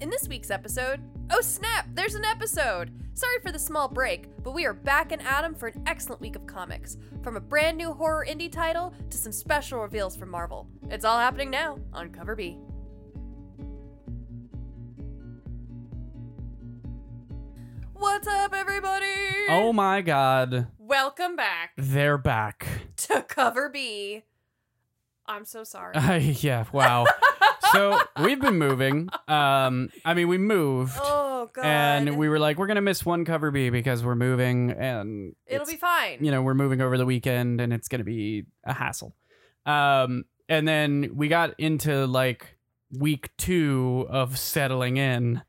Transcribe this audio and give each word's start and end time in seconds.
In 0.00 0.08
this 0.08 0.28
week's 0.28 0.50
episode, 0.50 1.00
oh 1.30 1.40
snap, 1.42 1.86
there's 1.94 2.14
an 2.14 2.24
episode! 2.24 2.90
Sorry 3.14 3.38
for 3.42 3.52
the 3.52 3.58
small 3.58 3.86
break, 3.86 4.28
but 4.42 4.52
we 4.54 4.64
are 4.64 4.72
back 4.72 5.12
in 5.12 5.20
Adam 5.20 5.54
for 5.54 5.68
an 5.68 5.82
excellent 5.86 6.22
week 6.22 6.36
of 6.36 6.46
comics. 6.46 6.96
From 7.22 7.36
a 7.36 7.40
brand 7.40 7.76
new 7.76 7.92
horror 7.92 8.24
indie 8.26 8.50
title 8.50 8.94
to 9.10 9.18
some 9.18 9.32
special 9.32 9.80
reveals 9.80 10.16
from 10.16 10.30
Marvel. 10.30 10.66
It's 10.88 11.04
all 11.04 11.18
happening 11.18 11.50
now 11.50 11.78
on 11.92 12.10
Cover 12.10 12.34
B. 12.34 12.58
What's 17.92 18.26
up, 18.26 18.54
everybody? 18.54 19.04
Oh 19.50 19.72
my 19.72 20.00
god, 20.00 20.68
Welcome 20.78 21.36
back 21.36 21.72
they're 21.76 22.18
back. 22.18 22.66
to 22.96 23.22
Cover 23.22 23.68
B. 23.68 24.22
I'm 25.26 25.44
so 25.44 25.62
sorry. 25.64 25.94
Yeah, 26.40 26.64
wow. 26.72 27.04
so 27.72 27.98
we've 28.22 28.40
been 28.40 28.58
moving. 28.58 29.08
Um, 29.28 29.90
I 30.04 30.14
mean, 30.14 30.28
we 30.28 30.38
moved, 30.38 30.98
oh, 31.00 31.50
God. 31.52 31.64
and 31.64 32.16
we 32.18 32.28
were 32.28 32.38
like, 32.38 32.58
we're 32.58 32.66
gonna 32.66 32.80
miss 32.80 33.04
one 33.04 33.24
cover 33.24 33.50
B 33.50 33.70
because 33.70 34.04
we're 34.04 34.14
moving, 34.14 34.70
and 34.72 35.34
It'll 35.46 35.62
it's- 35.62 35.70
be 35.70 35.76
fine. 35.78 36.24
you 36.24 36.30
know, 36.30 36.42
we're 36.42 36.54
moving 36.54 36.80
over 36.80 36.96
the 36.98 37.06
weekend, 37.06 37.60
and 37.60 37.72
it's 37.72 37.88
gonna 37.88 38.04
be 38.04 38.46
a 38.64 38.72
hassle. 38.72 39.14
Um, 39.66 40.24
and 40.48 40.66
then 40.66 41.10
we 41.14 41.28
got 41.28 41.54
into 41.58 42.06
like 42.06 42.56
week 42.98 43.30
two 43.36 44.06
of 44.10 44.38
settling 44.38 44.96
in, 44.96 45.42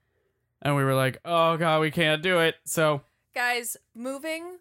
and 0.62 0.76
we 0.76 0.84
were 0.84 0.94
like, 0.96 1.20
oh 1.26 1.58
god, 1.58 1.82
we 1.82 1.92
can't 1.92 2.22
do 2.22 2.40
it. 2.40 2.56
So 2.66 3.02
Guys, 3.34 3.78
moving 3.96 4.58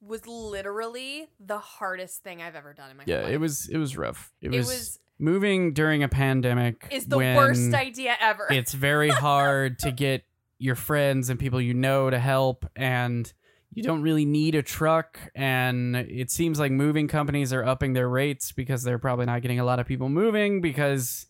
was 0.00 0.26
literally 0.26 1.28
the 1.38 1.58
hardest 1.58 2.22
thing 2.22 2.40
I've 2.42 2.54
ever 2.56 2.72
done 2.72 2.90
in 2.90 2.96
my 2.96 3.02
life. 3.02 3.08
yeah, 3.08 3.22
life. 3.22 3.30
it 3.32 3.38
was 3.38 3.68
it 3.68 3.76
was 3.78 3.96
rough. 3.96 4.32
It 4.40 4.52
It 4.54 4.58
was, 4.58 4.66
was 4.66 4.98
moving 5.22 5.72
during 5.72 6.02
a 6.02 6.08
pandemic. 6.08 6.86
is 6.90 7.06
the 7.06 7.16
worst 7.16 7.72
idea 7.72 8.14
ever. 8.20 8.46
it's 8.50 8.72
very 8.74 9.08
hard 9.26 9.78
to 9.78 9.90
get 9.92 10.24
your 10.58 10.74
friends 10.74 11.28
and 11.30 11.40
people 11.40 11.60
you 11.60 11.74
know 11.74 12.10
to 12.10 12.18
help 12.18 12.66
and 12.76 13.32
you 13.74 13.82
don't 13.82 14.02
really 14.02 14.24
need 14.24 14.54
a 14.54 14.62
truck 14.62 15.18
and 15.34 15.96
it 15.96 16.30
seems 16.30 16.58
like 16.60 16.70
moving 16.70 17.08
companies 17.08 17.52
are 17.52 17.64
upping 17.64 17.94
their 17.94 18.08
rates 18.08 18.52
because 18.52 18.82
they're 18.82 18.98
probably 18.98 19.24
not 19.26 19.40
getting 19.42 19.58
a 19.58 19.64
lot 19.64 19.80
of 19.80 19.86
people 19.86 20.08
moving 20.08 20.60
because 20.60 21.26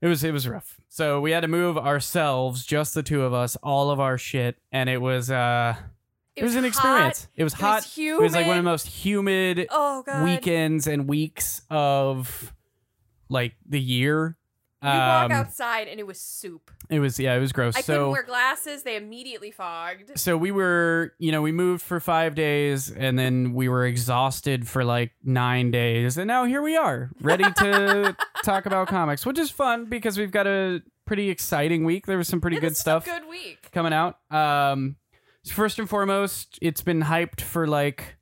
it 0.00 0.06
was 0.06 0.22
it 0.24 0.32
was 0.32 0.46
rough. 0.48 0.80
So 0.88 1.20
we 1.20 1.32
had 1.32 1.40
to 1.40 1.48
move 1.48 1.76
ourselves, 1.76 2.64
just 2.64 2.94
the 2.94 3.02
two 3.02 3.22
of 3.22 3.34
us, 3.34 3.56
all 3.62 3.90
of 3.90 4.00
our 4.00 4.16
shit 4.16 4.56
and 4.72 4.88
it 4.88 4.98
was 5.02 5.30
uh 5.30 5.74
it, 6.36 6.42
was, 6.44 6.54
an 6.54 6.62
hot, 6.62 6.68
experience. 6.68 7.28
It 7.36 7.44
was 7.44 7.52
It 7.52 7.58
hot. 7.60 7.74
was 7.82 7.94
humid. 7.94 8.20
it 8.20 8.22
was 8.22 8.32
like 8.34 8.46
one 8.46 8.56
of 8.58 8.64
the 8.64 8.70
most 8.70 8.86
humid 8.86 9.66
oh 9.70 10.02
weekends 10.24 10.86
and 10.86 11.06
weeks 11.08 11.60
of 11.68 12.54
like 13.30 13.54
the 13.66 13.80
year. 13.80 14.36
You 14.82 14.88
walk 14.88 15.26
Um, 15.26 15.32
outside 15.32 15.88
and 15.88 16.00
it 16.00 16.06
was 16.06 16.18
soup. 16.18 16.70
it 16.88 17.00
was 17.00 17.18
yeah, 17.20 17.34
it 17.34 17.38
was 17.40 17.52
gross. 17.52 17.76
I 17.76 17.82
so 17.82 17.92
couldn't 17.92 18.10
wear 18.12 18.22
glasses. 18.22 18.82
They 18.82 18.96
immediately 18.96 19.50
fogged. 19.50 20.18
so 20.18 20.38
we 20.38 20.50
were, 20.50 21.12
you 21.18 21.32
know, 21.32 21.42
we 21.42 21.52
moved 21.52 21.82
for 21.82 22.00
5 22.00 22.34
days 22.34 22.90
and 22.90 23.18
then 23.18 23.52
we 23.52 23.68
were 23.68 23.84
exhausted 23.84 24.66
for 24.66 24.82
like 24.82 25.12
9 25.22 25.70
days 25.70 26.16
and 26.16 26.26
now 26.26 26.44
here 26.46 26.62
we 26.62 26.76
are, 26.78 27.10
ready 27.20 27.44
to 27.58 28.16
talk 28.42 28.64
about 28.64 28.88
comics, 28.88 29.26
which 29.26 29.38
is 29.38 29.50
fun 29.50 29.84
because 29.84 30.16
we've 30.16 30.30
got 30.32 30.46
a 30.46 30.80
pretty 31.06 31.28
exciting 31.28 31.84
week. 31.84 32.06
There 32.06 32.16
was 32.16 32.28
some 32.28 32.40
pretty 32.40 32.56
It 32.56 32.60
good 32.60 32.76
stuff 32.76 33.04
Good 33.04 33.28
week. 33.28 33.68
coming 33.72 33.92
out. 33.92 34.16
Um 34.30 34.96
first 35.52 35.78
and 35.78 35.90
foremost, 35.90 36.58
it's 36.62 36.80
been 36.80 37.02
hyped 37.02 37.42
for 37.42 37.66
like 37.66 38.16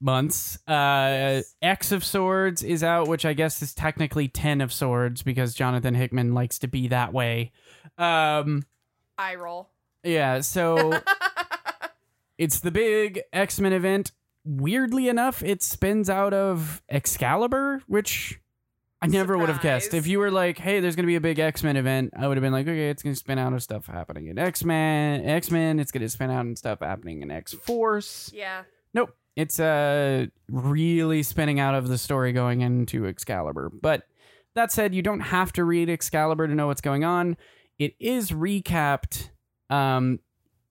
months. 0.00 0.56
Uh 0.66 1.38
Yes. 1.40 1.54
X 1.62 1.92
of 1.92 2.04
Swords 2.04 2.62
is 2.62 2.82
out, 2.82 3.08
which 3.08 3.24
I 3.24 3.32
guess 3.32 3.60
is 3.62 3.74
technically 3.74 4.28
10 4.28 4.60
of 4.60 4.72
Swords 4.72 5.22
because 5.22 5.54
Jonathan 5.54 5.94
Hickman 5.94 6.34
likes 6.34 6.58
to 6.60 6.68
be 6.68 6.88
that 6.88 7.12
way. 7.12 7.52
Um 7.98 8.64
Eye 9.18 9.34
roll. 9.34 9.68
yeah, 10.02 10.40
so 10.40 11.00
it's 12.38 12.60
the 12.60 12.70
big 12.70 13.20
X-Men 13.32 13.72
event. 13.72 14.12
Weirdly 14.44 15.08
enough, 15.08 15.42
it 15.42 15.62
spins 15.62 16.08
out 16.08 16.32
of 16.32 16.82
Excalibur, 16.88 17.82
which 17.86 18.40
I 19.02 19.06
never 19.06 19.36
would 19.36 19.48
have 19.50 19.60
guessed. 19.60 19.92
If 19.92 20.06
you 20.06 20.18
were 20.18 20.30
like, 20.30 20.56
"Hey, 20.58 20.80
there's 20.80 20.96
to 21.04 21.06
be 21.06 21.16
a 21.16 21.20
big 21.20 21.38
X-Men 21.38 21.76
event," 21.76 22.12
I 22.16 22.26
would 22.26 22.38
have 22.38 22.42
been 22.42 22.52
like, 22.52 22.66
"Okay, 22.66 22.88
it's 22.88 23.02
to 23.02 23.14
spin 23.14 23.38
out 23.38 23.52
of 23.52 23.62
stuff 23.62 23.86
happening 23.86 24.28
in 24.28 24.38
X-Men, 24.38 25.24
X-Men, 25.26 25.78
it's 25.78 25.90
going 25.92 26.02
to 26.02 26.08
spin 26.08 26.30
out 26.30 26.46
in 26.46 26.56
stuff 26.56 26.80
happening 26.80 27.20
in 27.22 27.30
X-Force." 27.30 28.30
yeah. 28.34 28.62
It's 29.40 29.58
uh 29.58 30.26
really 30.50 31.22
spinning 31.22 31.58
out 31.58 31.74
of 31.74 31.88
the 31.88 31.96
story 31.96 32.32
going 32.32 32.60
into 32.60 33.06
Excalibur. 33.06 33.70
But 33.70 34.02
that 34.54 34.70
said, 34.70 34.94
you 34.94 35.00
don't 35.00 35.20
have 35.20 35.50
to 35.54 35.64
read 35.64 35.88
Excalibur 35.88 36.46
to 36.46 36.54
know 36.54 36.66
what's 36.66 36.82
going 36.82 37.04
on. 37.04 37.38
It 37.78 37.94
is 37.98 38.32
recapped 38.32 39.30
um 39.70 40.20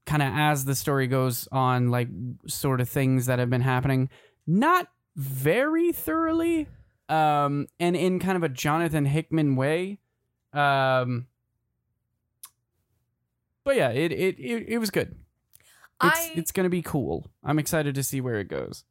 kind 0.05 0.21
of 0.21 0.31
as 0.33 0.65
the 0.65 0.75
story 0.75 1.07
goes 1.07 1.47
on 1.51 1.89
like 1.89 2.09
sort 2.45 2.79
of 2.79 2.87
things 2.87 3.25
that 3.25 3.39
have 3.39 3.49
been 3.49 3.61
happening. 3.61 4.09
Not 4.45 4.87
very 5.15 5.91
thoroughly 5.91 6.67
um 7.09 7.65
and 7.79 7.95
in 7.95 8.19
kind 8.19 8.37
of 8.37 8.43
a 8.43 8.49
Jonathan 8.49 9.05
Hickman 9.05 9.55
way. 9.55 9.97
Um 10.53 11.25
but 13.63 13.75
yeah, 13.77 13.89
it 13.89 14.11
it 14.11 14.39
it, 14.39 14.65
it 14.67 14.77
was 14.77 14.91
good. 14.91 15.15
It's 16.01 16.29
I 16.29 16.31
it's 16.35 16.51
gonna 16.51 16.69
be 16.69 16.81
cool. 16.81 17.29
I'm 17.43 17.59
excited 17.59 17.95
to 17.95 18.03
see 18.03 18.21
where 18.21 18.39
it 18.39 18.47
goes. 18.47 18.83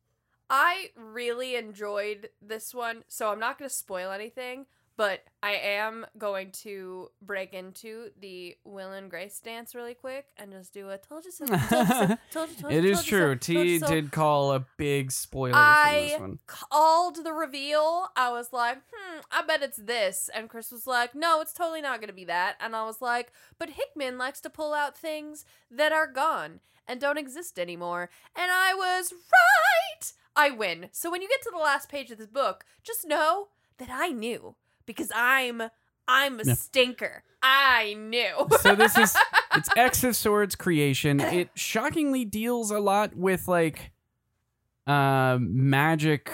I 0.51 0.91
really 0.97 1.57
enjoyed 1.57 2.31
this 2.41 2.75
one, 2.75 3.05
so 3.09 3.31
I'm 3.31 3.39
not 3.41 3.59
going 3.59 3.69
to 3.69 3.75
spoil 3.75 4.11
anything, 4.13 4.65
but 4.97 5.23
I 5.43 5.53
am 5.53 6.07
going 6.17 6.53
to 6.63 7.11
break 7.21 7.53
into 7.53 8.09
the 8.19 8.57
Will 8.65 8.93
and 8.93 9.11
Grace 9.11 9.39
dance 9.41 9.75
really 9.75 9.93
quick 9.93 10.29
and 10.39 10.51
just 10.51 10.73
do 10.73 10.89
a 10.89 10.97
told 10.97 11.27
you 11.27 11.33
so. 11.33 11.45
Told 11.45 11.61
you 11.61 11.67
so. 11.69 12.17
Told 12.31 12.49
you, 12.49 12.57
told 12.57 12.73
you, 12.73 12.79
It 12.79 12.85
is 12.87 13.01
so, 13.01 13.05
true. 13.05 13.37
T 13.37 13.79
so. 13.79 13.87
did 13.89 14.11
call 14.11 14.53
a 14.53 14.67
big 14.79 15.13
spoiler 15.13 15.53
for 15.53 15.59
I 15.59 16.09
this 16.13 16.21
one. 16.21 16.39
called 16.47 17.25
the 17.25 17.33
reveal. 17.35 18.09
I 18.17 18.31
was 18.33 18.51
like, 18.51 18.79
hmm, 18.91 19.21
I 19.31 19.43
bet 19.43 19.63
it's 19.63 19.77
this. 19.77 20.31
And 20.35 20.49
Chris 20.49 20.73
was 20.73 20.87
like, 20.87 21.15
no, 21.15 21.43
it's 21.43 21.53
totally 21.53 21.83
not 21.83 22.01
going 22.01 22.09
to 22.09 22.15
be 22.15 22.25
that. 22.25 22.57
And 22.59 22.75
I 22.75 22.85
was 22.85 23.03
like, 23.03 23.33
but 23.59 23.71
Hickman 23.71 24.17
likes 24.17 24.41
to 24.41 24.51
pull 24.51 24.73
out 24.73 24.97
things 24.97 25.45
that 25.71 25.93
are 25.93 26.07
gone 26.07 26.61
and 26.89 27.01
don't 27.01 27.19
exist 27.19 27.59
anymore. 27.59 28.11
And 28.35 28.51
I 28.51 28.75
was 28.75 29.13
right. 29.13 30.13
I 30.35 30.51
win. 30.51 30.89
So 30.93 31.11
when 31.11 31.23
you 31.23 31.29
get 31.29 31.43
to 31.43 31.51
the 31.53 31.59
last 31.59 31.89
page 31.89 32.11
of 32.11 32.19
this 32.19 32.29
book, 32.29 32.65
just 32.83 33.07
know 33.07 33.49
that 33.79 33.89
I 33.93 34.09
knew 34.09 34.57
because 34.87 35.13
I'm 35.15 35.63
I'm 36.07 36.41
a 36.41 36.57
stinker. 36.57 37.23
I 37.43 37.95
knew. 37.95 38.49
So 38.61 38.75
this 38.75 38.97
is 38.97 39.15
it's 39.55 39.69
X 39.77 40.03
of 40.05 40.17
Swords 40.17 40.55
creation. 40.55 41.21
It 41.29 41.51
shockingly 41.55 42.25
deals 42.25 42.71
a 42.71 42.79
lot 42.79 43.15
with 43.15 43.47
like 43.47 43.93
uh, 44.87 45.39
magic 45.41 46.33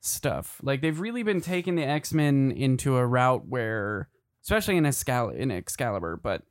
stuff. 0.00 0.58
Like 0.62 0.80
they've 0.80 0.98
really 0.98 1.22
been 1.22 1.40
taking 1.40 1.74
the 1.76 1.84
X-Men 1.84 2.52
into 2.52 2.96
a 2.96 3.06
route 3.06 3.46
where 3.46 4.08
especially 4.42 4.76
in 4.76 4.84
Excal- 4.84 5.30
in 5.30 5.50
Excalibur, 5.50 6.18
but 6.20 6.42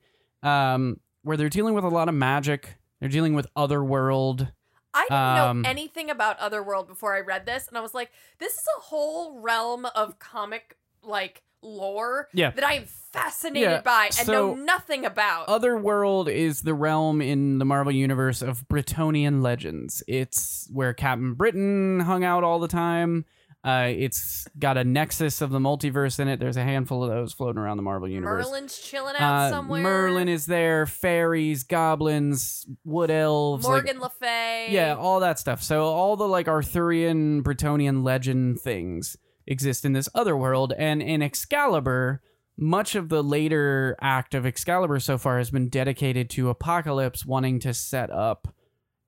um 0.44 1.00
where 1.24 1.38
they're 1.38 1.50
dealing 1.50 1.74
with 1.74 1.84
a 1.84 1.90
lot 1.90 2.10
of 2.10 2.16
magic. 2.16 2.78
They're 3.02 3.10
dealing 3.10 3.34
with 3.34 3.48
otherworld. 3.56 4.54
I 4.94 5.04
didn't 5.04 5.18
Um, 5.18 5.62
know 5.64 5.70
anything 5.70 6.10
about 6.10 6.38
Otherworld 6.40 6.88
before 6.88 7.16
I 7.16 7.22
read 7.22 7.46
this, 7.46 7.68
and 7.68 7.78
I 7.78 7.82
was 7.82 7.94
like, 7.94 8.12
this 8.40 8.54
is 8.54 8.66
a 8.78 8.82
whole 8.82 9.40
realm 9.40 9.86
of 9.96 10.20
comic 10.20 10.78
like 11.02 11.44
lore 11.64 12.28
Yeah. 12.34 12.52
that 12.52 12.64
I 12.64 12.74
am 12.74 12.86
fascinated 12.86 13.70
Yeah, 13.70 13.82
by 13.82 14.10
and 14.20 14.28
know 14.28 14.54
nothing 14.54 15.06
about. 15.06 15.48
Otherworld 15.48 16.28
is 16.28 16.62
the 16.64 16.74
realm 16.74 17.22
in 17.22 17.58
the 17.60 17.66
Marvel 17.66 17.92
universe 17.94 18.42
of 18.42 18.68
Bretonian 18.68 19.42
legends. 19.42 20.04
It's 20.08 20.68
where 20.74 20.94
Captain 20.94 21.36
Britain 21.36 22.02
hung 22.02 22.24
out 22.24 22.44
all 22.44 22.60
the 22.60 22.68
time. 22.68 23.26
Uh, 23.64 23.90
it's 23.96 24.48
got 24.58 24.76
a 24.76 24.84
nexus 24.84 25.40
of 25.40 25.52
the 25.52 25.60
multiverse 25.60 26.20
in 26.20 26.28
it. 26.28 26.40
There's 26.40 26.58
a 26.58 26.64
handful 26.64 27.04
of 27.04 27.12
those 27.12 27.32
floating 27.32 27.60
around 27.62 27.78
the 27.78 27.84
Marvel 27.84 28.08
universe. 28.10 28.48
Merlin's 28.48 28.80
chilling 28.80 29.16
out 29.20 29.34
Uh, 29.34 29.50
somewhere. 29.52 29.84
Merlin 29.84 30.28
is 30.28 30.48
there. 30.48 30.88
Fairies, 30.88 31.64
goblins, 31.64 32.66
wood 32.84 33.12
elves. 33.12 33.64
like- 33.64 33.84
Morgan 33.86 34.02
Le 34.02 34.10
Fay. 34.10 34.70
yeah, 34.72 34.96
all 34.96 35.20
that 35.20 35.38
stuff. 35.38 35.62
So 35.62 35.84
all 35.84 36.16
the 36.18 36.28
like 36.28 36.48
Arthurian, 36.48 37.44
Bretonian 37.44 38.04
legend 38.04 38.60
things 38.62 39.16
exist 39.46 39.86
in 39.86 39.94
this 39.94 40.10
other 40.16 40.36
world, 40.36 40.74
and 40.78 41.02
in 41.02 41.22
Excalibur, 41.22 42.24
much 42.58 42.96
of 42.96 43.10
the 43.10 43.24
later 43.24 43.96
act 44.02 44.34
of 44.34 44.44
Excalibur 44.46 45.00
so 45.00 45.18
far 45.20 45.38
has 45.38 45.52
been 45.52 45.70
dedicated 45.70 46.30
to 46.32 46.50
Apocalypse 46.50 47.26
wanting 47.28 47.60
to 47.60 47.74
set 47.76 48.10
up 48.10 48.48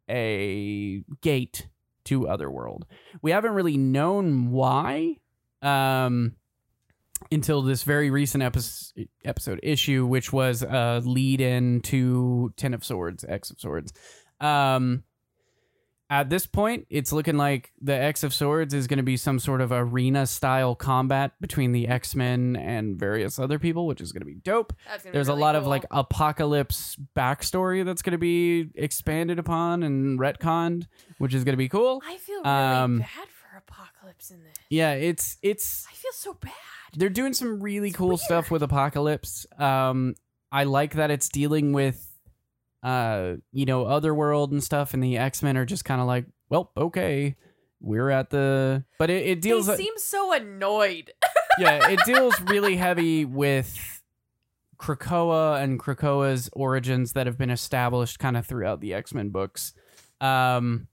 a 0.10 1.04
gate 1.22 1.68
to 2.06 2.28
Otherworld. 2.28 2.86
We 3.22 3.32
haven't 3.32 3.54
really 3.54 3.78
known 3.78 4.52
why. 4.52 5.18
Um 5.62 6.36
until 7.32 7.62
this 7.62 7.84
very 7.84 8.10
recent 8.10 8.44
episode, 8.44 9.08
episode 9.24 9.60
issue, 9.64 10.06
which 10.06 10.34
was 10.34 10.62
a 10.62 11.02
lead 11.04 11.42
in 11.42 11.82
to 11.82 12.54
Ten 12.58 12.74
of 12.74 12.84
Swords, 12.84 13.24
X 13.28 13.50
of 13.50 13.60
Swords. 13.60 13.94
Um, 14.40 15.04
at 16.10 16.30
this 16.30 16.46
point, 16.46 16.86
it's 16.90 17.12
looking 17.12 17.38
like 17.38 17.72
the 17.82 17.94
X 17.94 18.24
of 18.24 18.34
Swords 18.34 18.74
is 18.74 18.88
going 18.88 18.98
to 18.98 19.04
be 19.04 19.18
some 19.18 19.40
sort 19.40 19.62
of 19.62 19.72
arena 19.72 20.28
style 20.28 20.76
combat 20.76 21.32
between 21.42 21.72
the 21.72 21.88
X 21.88 22.14
Men 22.16 22.56
and 22.56 22.98
various 22.98 23.40
other 23.40 23.58
people, 23.58 23.88
which 23.88 24.02
is 24.02 24.12
going 24.12 24.22
to 24.22 24.26
be 24.26 24.36
dope. 24.36 24.74
Gonna 24.86 25.00
be 25.04 25.10
There's 25.12 25.28
a 25.28 25.32
really 25.32 25.42
lot 25.42 25.56
of 25.56 25.66
like 25.66 25.86
apocalypse 25.92 26.98
backstory 27.16 27.84
that's 27.84 28.02
going 28.02 28.12
to 28.12 28.18
be 28.18 28.70
expanded 28.76 29.40
upon 29.40 29.84
and 29.84 30.20
retconned, 30.20 30.88
which 31.18 31.34
is 31.34 31.44
going 31.44 31.54
to 31.54 31.58
be 31.58 31.70
cool. 31.70 32.02
I 32.06 32.18
feel 32.18 32.42
really 32.44 32.50
um, 32.50 33.00
bad 33.00 33.28
for 33.30 33.58
Apocalypse 33.58 34.30
in 34.32 34.44
this. 34.44 34.54
Yeah, 34.70 34.94
it's 34.94 35.38
it's 35.42 35.86
I 35.90 35.94
feel 35.96 36.12
so 36.14 36.34
bad. 36.34 36.52
they're 36.96 37.10
doing 37.10 37.34
some 37.34 37.62
really 37.62 37.90
It's 37.90 37.98
cool 37.98 38.18
stuff 38.18 38.52
with 38.52 38.62
Apocalypse. 38.62 39.46
Um, 39.58 40.16
I 40.52 40.66
like 40.66 40.94
that 40.96 41.10
it's 41.10 41.30
dealing 41.30 41.74
with, 41.74 42.13
uh, 42.84 43.36
you 43.54 43.66
know, 43.66 43.86
Otherworld 43.86 44.52
and 44.52 44.64
stuff, 44.64 44.94
and 44.94 45.02
the 45.02 45.18
X 45.18 45.42
Men 45.42 45.58
are 45.58 45.66
just 45.66 45.86
kind 45.86 46.02
of 46.02 46.08
like, 46.08 46.26
well, 46.50 46.72
okay, 46.76 47.36
we're 47.80 48.10
at 48.10 48.30
the, 48.30 48.84
but 49.00 49.10
it, 49.10 49.26
it 49.26 49.42
deals, 49.42 49.68
They 49.68 49.78
seem 49.78 49.98
so 49.98 50.34
annoyed. 50.34 51.12
yeah, 51.58 51.90
it 51.90 52.00
deals 52.06 52.40
really 52.42 52.76
heavy 52.76 53.24
with 53.26 54.02
Krakoa 54.78 55.62
and 55.64 55.80
Krakoa's 55.80 56.50
origins 56.54 57.14
that 57.14 57.26
have 57.26 57.38
been 57.38 57.50
established 57.50 58.20
kind 58.20 58.36
of 58.36 58.46
throughout 58.46 58.82
the 58.82 58.94
X 58.94 59.14
Men 59.14 59.30
books, 59.30 59.74
um, 60.20 60.88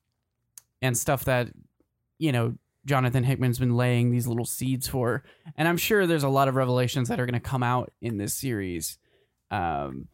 and 0.81 0.97
stuff 0.97 1.25
that 1.25 1.49
you 2.19 2.31
know 2.31 2.55
Jonathan 2.87 3.25
Hickman's 3.25 3.59
been 3.59 3.77
laying 3.77 4.11
these 4.11 4.29
little 4.29 4.45
seeds 4.45 4.87
for, 4.87 5.25
and 5.57 5.67
I'm 5.67 5.77
sure 5.77 6.07
there's 6.07 6.23
a 6.23 6.29
lot 6.29 6.47
of 6.47 6.55
revelations 6.55 7.09
that 7.09 7.19
are 7.19 7.27
going 7.27 7.35
to 7.35 7.41
come 7.41 7.65
out 7.65 7.93
in 8.01 8.17
this 8.17 8.33
series, 8.35 8.99
um, 9.51 10.07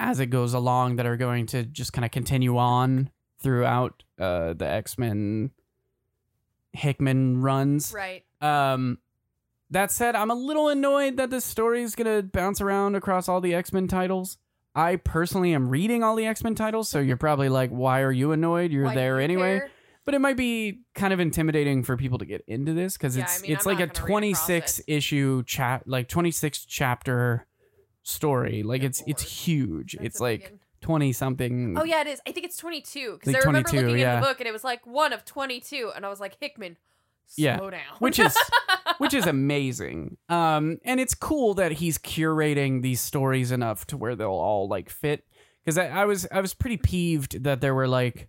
as 0.00 0.18
it 0.18 0.26
goes 0.26 0.54
along 0.54 0.96
that 0.96 1.06
are 1.06 1.18
going 1.18 1.46
to 1.46 1.62
just 1.62 1.92
kind 1.92 2.04
of 2.04 2.10
continue 2.10 2.56
on 2.56 3.10
throughout 3.40 4.02
uh, 4.18 4.54
the 4.54 4.66
X 4.66 4.98
Men 4.98 5.50
Hickman 6.72 7.40
runs. 7.42 7.92
right. 7.92 8.24
Um, 8.40 8.98
that 9.70 9.92
said, 9.92 10.16
I'm 10.16 10.30
a 10.30 10.34
little 10.34 10.68
annoyed 10.68 11.18
that 11.18 11.30
this 11.30 11.44
story 11.44 11.82
is 11.82 11.94
gonna 11.94 12.22
bounce 12.22 12.60
around 12.60 12.96
across 12.96 13.28
all 13.28 13.40
the 13.40 13.54
X 13.54 13.72
Men 13.72 13.86
titles. 13.86 14.38
I 14.74 14.96
personally 14.96 15.52
am 15.52 15.68
reading 15.68 16.02
all 16.02 16.16
the 16.16 16.26
X 16.26 16.42
Men 16.42 16.54
titles, 16.54 16.88
so 16.88 16.98
you're 16.98 17.16
probably 17.16 17.48
like, 17.48 17.70
"Why 17.70 18.00
are 18.00 18.12
you 18.12 18.32
annoyed? 18.32 18.72
You're 18.72 18.86
Why 18.86 18.94
there 18.94 19.18
you 19.18 19.24
anyway." 19.24 19.58
care? 19.58 19.70
But 20.06 20.14
it 20.14 20.20
might 20.20 20.36
be 20.36 20.80
kind 20.94 21.12
of 21.12 21.20
intimidating 21.20 21.84
for 21.84 21.96
people 21.96 22.18
to 22.18 22.24
get 22.24 22.42
into 22.48 22.72
this 22.72 22.96
because 22.96 23.16
Yeah, 23.16 23.24
it's 23.24 23.38
I 23.38 23.42
mean, 23.42 23.52
it's 23.52 23.66
I'm 23.66 23.74
like 23.74 23.80
a 23.80 23.86
not 23.86 23.94
gonna 23.94 24.06
read 24.06 24.32
across 24.32 24.46
26 24.46 24.80
issue 24.88 25.42
chat, 25.44 25.86
like 25.86 26.08
26 26.08 26.64
chapter 26.64 27.46
story. 28.10 28.62
Like 28.62 28.82
it's 28.82 29.02
it's 29.06 29.22
huge. 29.22 29.92
That's 29.94 30.06
it's 30.06 30.20
like 30.20 30.58
20 30.82 31.12
something. 31.12 31.76
Oh 31.78 31.84
yeah, 31.84 32.00
it 32.00 32.06
is. 32.06 32.20
I 32.26 32.32
think 32.32 32.46
it's 32.46 32.56
22 32.56 33.12
because 33.20 33.34
Like 33.34 33.42
I 33.42 33.46
remember 33.46 33.70
looking 33.72 33.98
yeah. 33.98 34.14
in 34.16 34.20
the 34.20 34.26
book 34.26 34.40
and 34.40 34.48
it 34.48 34.52
was 34.52 34.64
like 34.64 34.86
one 34.86 35.12
of 35.12 35.24
22, 35.24 35.92
and 35.94 36.06
I 36.06 36.08
was 36.08 36.20
like, 36.20 36.36
Hickman, 36.40 36.76
slow 37.26 37.44
Yeah, 37.44 37.56
down. 37.58 37.80
which 37.98 38.18
is 38.18 38.36
which 38.98 39.14
is 39.14 39.26
amazing. 39.26 40.16
Um, 40.28 40.78
and 40.84 40.98
it's 41.00 41.14
cool 41.14 41.54
that 41.54 41.72
he's 41.72 41.98
curating 41.98 42.82
these 42.82 43.00
stories 43.00 43.52
enough 43.52 43.86
to 43.88 43.96
where 43.96 44.16
they'll 44.16 44.28
all 44.28 44.68
like 44.68 44.88
fit. 44.90 45.24
Because 45.64 45.76
I, 45.76 45.88
I 45.88 46.04
was 46.06 46.26
I 46.32 46.40
was 46.40 46.54
pretty 46.54 46.78
peeved 46.78 47.44
that 47.44 47.60
there 47.60 47.74
were 47.74 47.88
like 47.88 48.28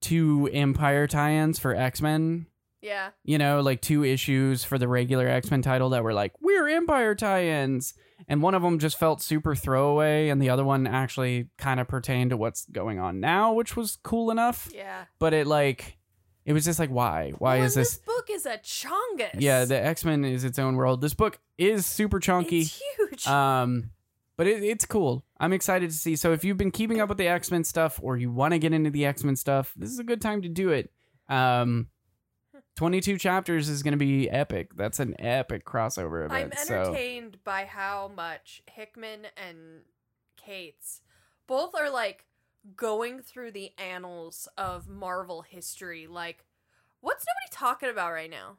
two 0.00 0.48
Empire 0.52 1.06
tie-ins 1.06 1.58
for 1.58 1.74
X 1.74 2.00
Men. 2.00 2.46
yeah, 2.82 3.10
You 3.24 3.38
know, 3.38 3.60
like 3.60 3.80
two 3.80 4.04
issues 4.04 4.64
for 4.64 4.78
the 4.78 4.88
regular 4.88 5.26
X 5.28 5.50
Men 5.50 5.62
title 5.62 5.90
that 5.90 6.02
were 6.04 6.14
like 6.14 6.32
we're 6.40 6.68
Empire 6.68 7.14
tie-ins, 7.14 7.94
and 8.28 8.42
one 8.42 8.54
of 8.54 8.62
them 8.62 8.78
just 8.78 8.98
felt 8.98 9.22
super 9.22 9.54
throwaway, 9.54 10.28
and 10.28 10.40
the 10.40 10.50
other 10.50 10.64
one 10.64 10.86
actually 10.86 11.48
kind 11.58 11.80
of 11.80 11.88
pertained 11.88 12.30
to 12.30 12.36
what's 12.36 12.66
going 12.66 12.98
on 12.98 13.20
now, 13.20 13.52
which 13.52 13.76
was 13.76 13.98
cool 14.02 14.30
enough. 14.30 14.68
yeah. 14.74 15.04
But 15.18 15.34
it 15.34 15.46
like, 15.46 15.98
it 16.44 16.52
was 16.52 16.64
just 16.64 16.78
like 16.78 16.90
why 16.90 17.32
why 17.38 17.56
Well, 17.56 17.64
is 17.66 17.76
and 17.76 17.84
this? 17.84 17.96
book 17.98 18.28
is 18.30 18.46
a 18.46 18.58
chongus. 18.58 19.30
Yeah, 19.38 19.64
the 19.64 19.76
X 19.82 20.04
Men 20.04 20.24
is 20.24 20.44
its 20.44 20.58
own 20.58 20.76
world. 20.76 21.00
This 21.00 21.14
book 21.14 21.38
is 21.58 21.86
super 21.86 22.18
chunky, 22.20 22.60
It's 22.62 22.80
huge. 22.98 23.26
um, 23.26 23.90
but 24.36 24.46
it, 24.46 24.62
it's 24.62 24.86
cool. 24.86 25.24
I'm 25.38 25.52
excited 25.52 25.90
to 25.90 25.96
see. 25.96 26.16
So 26.16 26.32
if 26.32 26.44
you've 26.44 26.56
been 26.56 26.70
keeping 26.70 27.00
up 27.00 27.08
with 27.10 27.18
the 27.18 27.28
X 27.28 27.50
Men 27.50 27.62
stuff, 27.64 28.00
or 28.02 28.16
you 28.16 28.30
want 28.30 28.52
to 28.52 28.58
get 28.58 28.72
into 28.72 28.90
the 28.90 29.04
X 29.04 29.22
Men 29.24 29.36
stuff, 29.36 29.72
this 29.76 29.90
is 29.90 29.98
a 29.98 30.04
good 30.04 30.20
time 30.22 30.40
to 30.42 30.48
do 30.48 30.70
it. 30.70 30.90
Um, 31.28 31.88
22 32.80 33.18
chapters 33.18 33.68
is 33.68 33.82
going 33.82 33.92
to 33.92 33.98
be 33.98 34.30
epic. 34.30 34.74
That's 34.74 35.00
an 35.00 35.14
epic 35.18 35.66
crossover 35.66 36.24
event. 36.24 36.32
I'm 36.32 36.46
event. 36.46 36.66
so 36.66 36.74
entertained 36.80 37.36
by 37.44 37.66
how 37.66 38.10
much 38.16 38.62
Hickman 38.70 39.26
and 39.36 39.82
Cates 40.38 41.02
both 41.46 41.74
are 41.74 41.90
like 41.90 42.24
going 42.74 43.20
through 43.20 43.50
the 43.50 43.72
annals 43.76 44.48
of 44.56 44.88
Marvel 44.88 45.42
history. 45.42 46.06
Like, 46.06 46.46
what's 47.02 47.26
nobody 47.26 47.52
talking 47.52 47.90
about 47.90 48.12
right 48.12 48.30
now? 48.30 48.56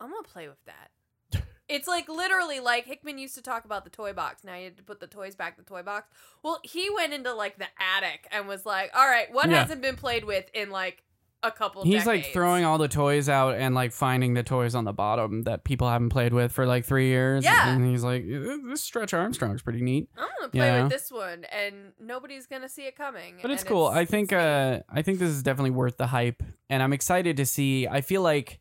I'm 0.00 0.10
gonna 0.12 0.22
play 0.22 0.46
with 0.46 0.64
that. 0.66 1.42
It's 1.68 1.88
like 1.88 2.08
literally 2.08 2.60
like 2.60 2.84
Hickman 2.86 3.18
used 3.18 3.34
to 3.34 3.42
talk 3.42 3.64
about 3.64 3.82
the 3.82 3.90
toy 3.90 4.12
box. 4.12 4.44
Now 4.44 4.54
you 4.56 4.64
had 4.64 4.76
to 4.76 4.82
put 4.84 5.00
the 5.00 5.06
toys 5.08 5.34
back 5.34 5.54
in 5.58 5.64
the 5.64 5.68
toy 5.68 5.82
box. 5.82 6.06
Well, 6.44 6.60
he 6.62 6.90
went 6.94 7.12
into 7.12 7.32
like 7.34 7.58
the 7.58 7.66
attic 7.96 8.28
and 8.30 8.46
was 8.46 8.64
like, 8.64 8.90
"All 8.94 9.08
right, 9.08 9.32
what 9.32 9.48
Yeah. 9.50 9.62
hasn't 9.62 9.80
been 9.82 9.96
played 9.96 10.24
with 10.24 10.48
in 10.54 10.70
like 10.70 11.02
a 11.42 11.50
couple?" 11.50 11.84
he's 11.84 12.06
like 12.06 12.26
throwing 12.32 12.64
all 12.64 12.78
the 12.78 12.88
toys 12.88 13.28
out 13.28 13.54
and 13.56 13.74
like 13.74 13.92
finding 13.92 14.34
the 14.34 14.42
toys 14.42 14.74
on 14.74 14.84
the 14.84 14.92
bottom 14.92 15.42
that 15.42 15.64
people 15.64 15.88
haven't 15.88 16.10
played 16.10 16.32
with 16.32 16.52
for 16.52 16.66
like 16.66 16.84
three 16.84 17.06
years. 17.08 17.44
Yeah. 17.44 17.68
and 17.74 17.84
he's 17.84 18.04
like, 18.04 18.24
this 18.26 18.82
Stretch 18.82 19.12
Armstrong's 19.14 19.62
pretty 19.62 19.80
neat. 19.82 20.08
I'm 20.16 20.28
gonna 20.38 20.50
play 20.50 20.66
Yeah. 20.66 20.82
with 20.84 20.92
this 20.92 21.10
one, 21.10 21.44
and 21.44 21.92
nobody's 22.00 22.46
gonna 22.46 22.68
see 22.68 22.82
it 22.82 22.96
coming. 22.96 23.38
But 23.42 23.50
it's 23.50 23.64
cool. 23.64 23.86
I 23.86 24.04
think 24.04 24.32
uh 24.32 24.80
I 24.88 25.02
think 25.02 25.18
this 25.18 25.30
is 25.30 25.42
definitely 25.42 25.70
worth 25.70 25.96
the 25.96 26.06
hype 26.08 26.42
and 26.70 26.82
I'm 26.82 26.92
excited 26.92 27.36
to 27.36 27.46
see 27.46 27.86
I 27.88 28.00
feel 28.00 28.22
like 28.22 28.60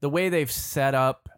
the 0.00 0.08
way 0.08 0.28
they've 0.28 0.50
set 0.50 0.94
up 0.94 1.28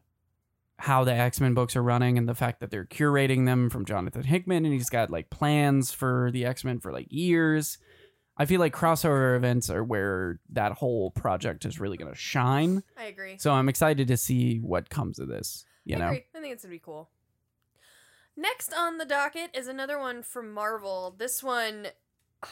how 0.78 1.04
the 1.04 1.12
X-Men 1.12 1.54
books 1.54 1.76
are 1.76 1.82
running 1.82 2.18
and 2.18 2.28
the 2.28 2.34
fact 2.34 2.60
that 2.60 2.70
they're 2.70 2.84
curating 2.84 3.46
them 3.46 3.70
from 3.70 3.84
Jonathan 3.84 4.22
Hickman 4.24 4.64
and 4.64 4.74
he's 4.74 4.90
got 4.90 5.08
like 5.08 5.30
plans 5.30 5.92
for 5.92 6.30
the 6.32 6.44
X-Men 6.44 6.80
for 6.80 6.92
like 6.92 7.06
years. 7.10 7.78
I 8.36 8.46
feel 8.46 8.58
like 8.60 8.74
crossover 8.74 9.36
events 9.36 9.70
are 9.70 9.84
where 9.84 10.40
that 10.50 10.72
whole 10.72 11.10
project 11.12 11.64
is 11.64 11.78
really 11.78 11.96
going 11.96 12.10
to 12.10 12.18
shine. 12.18 12.82
I 12.96 13.04
agree. 13.04 13.38
So 13.38 13.52
I'm 13.52 13.68
excited 13.68 14.08
to 14.08 14.16
see 14.16 14.58
what 14.58 14.90
comes 14.90 15.18
of 15.18 15.28
this, 15.28 15.64
you 15.84 15.96
I 15.96 15.98
know. 16.00 16.06
agree. 16.06 16.24
I 16.34 16.40
think 16.40 16.52
it's 16.52 16.64
gonna 16.64 16.72
be 16.74 16.78
cool. 16.80 17.10
Next 18.36 18.72
on 18.74 18.98
the 18.98 19.04
docket 19.04 19.50
is 19.54 19.68
another 19.68 19.98
one 19.98 20.22
from 20.24 20.52
Marvel. 20.52 21.14
This 21.16 21.42
one, 21.42 21.88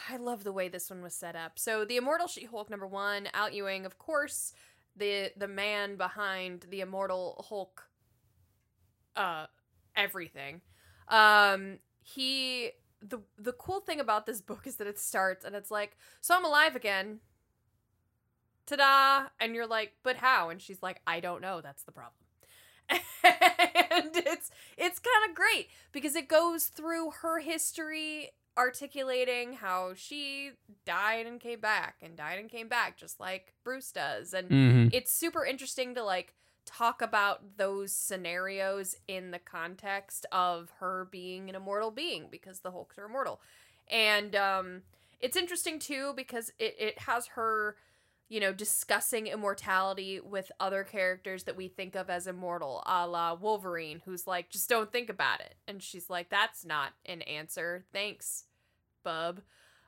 I 0.08 0.16
love 0.16 0.44
the 0.44 0.52
way 0.52 0.68
this 0.68 0.88
one 0.88 1.02
was 1.02 1.14
set 1.14 1.34
up. 1.34 1.58
So 1.58 1.84
the 1.84 1.96
Immortal 1.96 2.28
She-Hulk 2.28 2.70
number 2.70 2.86
one, 2.86 3.28
Al 3.34 3.50
Ewing, 3.50 3.84
of 3.84 3.98
course, 3.98 4.52
the 4.96 5.32
the 5.36 5.48
man 5.48 5.96
behind 5.96 6.66
the 6.70 6.80
Immortal 6.82 7.44
Hulk, 7.48 7.82
uh, 9.16 9.46
everything. 9.96 10.60
Um, 11.08 11.78
he 12.02 12.70
the 13.06 13.20
the 13.36 13.52
cool 13.52 13.80
thing 13.80 14.00
about 14.00 14.26
this 14.26 14.40
book 14.40 14.66
is 14.66 14.76
that 14.76 14.86
it 14.86 14.98
starts 14.98 15.44
and 15.44 15.54
it's 15.56 15.70
like, 15.70 15.96
so 16.20 16.34
I'm 16.36 16.44
alive 16.44 16.76
again. 16.76 17.20
Ta-da! 18.66 19.28
And 19.40 19.54
you're 19.54 19.66
like, 19.66 19.94
but 20.02 20.16
how? 20.16 20.48
And 20.48 20.60
she's 20.62 20.82
like, 20.82 21.00
I 21.06 21.20
don't 21.20 21.42
know. 21.42 21.60
That's 21.60 21.82
the 21.82 21.92
problem 21.92 22.14
and 22.90 23.00
it's 24.16 24.50
it's 24.76 24.98
kind 24.98 25.30
of 25.30 25.36
great 25.36 25.68
because 25.92 26.14
it 26.16 26.28
goes 26.28 26.66
through 26.66 27.10
her 27.22 27.38
history 27.38 28.30
articulating 28.58 29.54
how 29.54 29.92
she 29.94 30.50
died 30.84 31.24
and 31.26 31.40
came 31.40 31.60
back 31.60 31.96
and 32.02 32.16
died 32.16 32.38
and 32.38 32.50
came 32.50 32.68
back 32.68 32.98
just 32.98 33.18
like 33.20 33.54
Bruce 33.64 33.92
does 33.92 34.34
and 34.34 34.50
Mhm. 34.50 34.90
it's 34.92 35.14
super 35.14 35.44
interesting 35.44 35.94
to 35.94 36.02
like 36.02 36.34
talk 36.64 37.02
about 37.02 37.56
those 37.56 37.92
scenarios 37.92 38.96
in 39.08 39.30
the 39.30 39.38
context 39.38 40.26
of 40.32 40.72
her 40.80 41.08
being 41.10 41.48
an 41.48 41.54
immortal 41.54 41.90
being 41.90 42.28
because 42.30 42.60
the 42.60 42.70
Hulks 42.70 42.98
are 42.98 43.06
immortal. 43.06 43.40
And 43.88 44.34
um 44.36 44.82
it's 45.20 45.36
interesting 45.36 45.78
too 45.78 46.12
because 46.16 46.50
it, 46.58 46.74
it 46.78 46.98
has 47.00 47.28
her 47.28 47.76
you 48.32 48.40
know, 48.40 48.50
discussing 48.50 49.26
immortality 49.26 50.18
with 50.18 50.50
other 50.58 50.84
characters 50.84 51.42
that 51.42 51.54
we 51.54 51.68
think 51.68 51.94
of 51.94 52.08
as 52.08 52.26
immortal, 52.26 52.82
a 52.86 53.06
la 53.06 53.34
Wolverine, 53.34 54.00
who's 54.06 54.26
like, 54.26 54.48
just 54.48 54.70
don't 54.70 54.90
think 54.90 55.10
about 55.10 55.40
it. 55.40 55.54
And 55.68 55.82
she's 55.82 56.08
like, 56.08 56.30
that's 56.30 56.64
not 56.64 56.92
an 57.04 57.20
answer. 57.20 57.84
Thanks, 57.92 58.44
bub. 59.04 59.42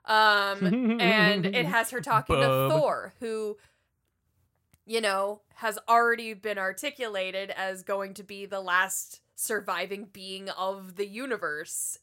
Um, 0.05 1.01
and 1.01 1.47
it 1.47 1.65
has 1.65 1.91
her 1.91 2.03
talking 2.03 2.37
Bub. 2.37 2.71
to 2.71 2.77
Thor, 2.77 3.15
who, 3.19 3.57
you 4.87 5.01
know, 5.01 5.41
has 5.57 5.79
already 5.89 6.35
been 6.35 6.59
articulated 6.59 7.51
as 7.51 7.83
going 7.83 8.15
to 8.15 8.23
be 8.23 8.47
the 8.47 8.61
last 8.61 9.21
surviving 9.37 10.09
being 10.13 10.49
of 10.51 10.97
the 10.97 11.07
universe 11.07 11.99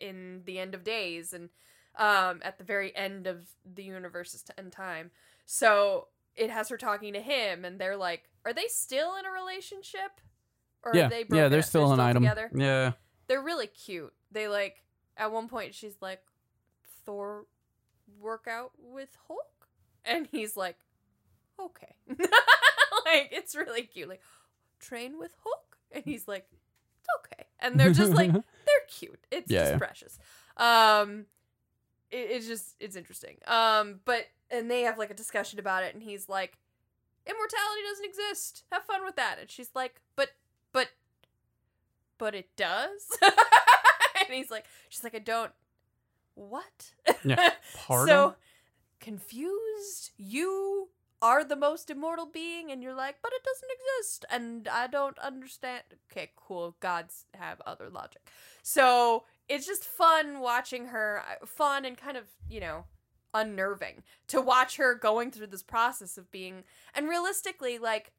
in 0.00 0.42
the 0.46 0.58
end 0.58 0.74
of 0.74 0.84
days 0.84 1.32
and 1.32 1.50
um, 1.96 2.40
at 2.42 2.56
the 2.58 2.64
very 2.64 2.94
end 2.96 3.26
of 3.26 3.46
the 3.74 3.82
universe's 3.82 4.42
t- 4.42 4.52
and 4.56 4.72
time. 4.72 5.10
So 5.44 6.08
it 6.34 6.48
has 6.48 6.68
her 6.70 6.78
talking 6.78 7.12
to 7.12 7.20
him, 7.20 7.64
and 7.66 7.78
they're 7.78 7.96
like, 7.96 8.30
"Are 8.46 8.54
they 8.54 8.66
still 8.68 9.16
in 9.16 9.26
a 9.26 9.30
relationship? 9.30 10.20
Or 10.82 10.92
yeah, 10.96 11.06
are 11.06 11.10
they 11.10 11.24
yeah, 11.30 11.48
they're 11.48 11.58
up? 11.58 11.64
still 11.66 11.92
an 11.92 12.00
item. 12.00 12.22
together? 12.22 12.50
Yeah, 12.54 12.92
They're 13.26 13.42
really 13.42 13.66
cute. 13.66 14.12
They 14.30 14.48
like 14.48 14.82
at 15.16 15.30
one 15.30 15.48
point 15.48 15.74
she's 15.74 15.96
like, 16.00 16.20
Thor 17.04 17.46
work 18.18 18.46
out 18.48 18.72
with 18.78 19.16
Hulk, 19.28 19.68
And 20.04 20.26
he's 20.30 20.56
like, 20.56 20.76
okay. 21.60 21.94
like, 22.08 23.28
it's 23.32 23.54
really 23.54 23.82
cute. 23.82 24.08
Like, 24.08 24.20
train 24.80 25.18
with 25.18 25.32
Hulk? 25.42 25.76
And 25.92 26.04
he's 26.04 26.26
like, 26.28 26.46
it's 26.50 27.08
okay. 27.20 27.46
And 27.60 27.78
they're 27.78 27.92
just 27.92 28.12
like, 28.12 28.32
they're 28.32 28.86
cute. 28.88 29.20
It's 29.30 29.50
Yeah, 29.50 29.60
just 29.60 29.72
yeah. 29.72 29.78
precious. 29.78 30.18
Um, 30.56 31.26
it, 32.10 32.28
it's 32.30 32.46
just, 32.46 32.74
it's 32.80 32.96
interesting. 32.96 33.36
Um, 33.46 34.00
but, 34.04 34.26
and 34.50 34.70
they 34.70 34.82
have 34.82 34.98
like 34.98 35.10
a 35.10 35.14
discussion 35.14 35.58
about 35.58 35.82
it, 35.84 35.94
and 35.94 36.02
he's 36.02 36.28
like, 36.28 36.58
immortality 37.26 37.80
doesn't 37.88 38.04
exist. 38.04 38.64
Have 38.72 38.84
fun 38.84 39.04
with 39.04 39.16
that. 39.16 39.36
And 39.40 39.50
she's 39.50 39.70
like, 39.74 40.00
but, 40.16 40.30
but, 40.72 40.88
but 42.18 42.34
it 42.34 42.48
does. 42.56 43.06
and 43.22 44.30
he's 44.34 44.50
like, 44.50 44.64
she's 44.88 45.04
like, 45.04 45.14
I 45.14 45.18
don't. 45.20 45.52
What? 46.34 46.92
Yeah. 47.24 47.50
Pardon? 47.74 48.08
So 48.08 48.34
confused. 49.00 50.12
You 50.16 50.88
are 51.22 51.44
the 51.44 51.56
most 51.56 51.88
immortal 51.88 52.26
being, 52.26 52.70
and 52.70 52.82
you're 52.82 52.94
like, 52.94 53.16
but 53.22 53.32
it 53.32 53.42
doesn't 53.44 53.70
exist, 53.70 54.24
and 54.28 54.68
I 54.68 54.88
don't 54.88 55.18
understand. 55.20 55.84
Okay, 56.10 56.32
cool. 56.36 56.76
Gods 56.80 57.26
have 57.34 57.62
other 57.64 57.88
logic. 57.88 58.28
So 58.62 59.24
it's 59.48 59.66
just 59.66 59.84
fun 59.84 60.40
watching 60.40 60.86
her, 60.86 61.22
uh, 61.26 61.46
fun 61.46 61.84
and 61.84 61.96
kind 61.96 62.16
of, 62.16 62.24
you 62.48 62.60
know, 62.60 62.84
unnerving 63.32 64.02
to 64.28 64.40
watch 64.40 64.76
her 64.76 64.94
going 64.94 65.30
through 65.30 65.46
this 65.46 65.62
process 65.62 66.18
of 66.18 66.30
being, 66.30 66.64
and 66.94 67.08
realistically, 67.08 67.78
like, 67.78 68.12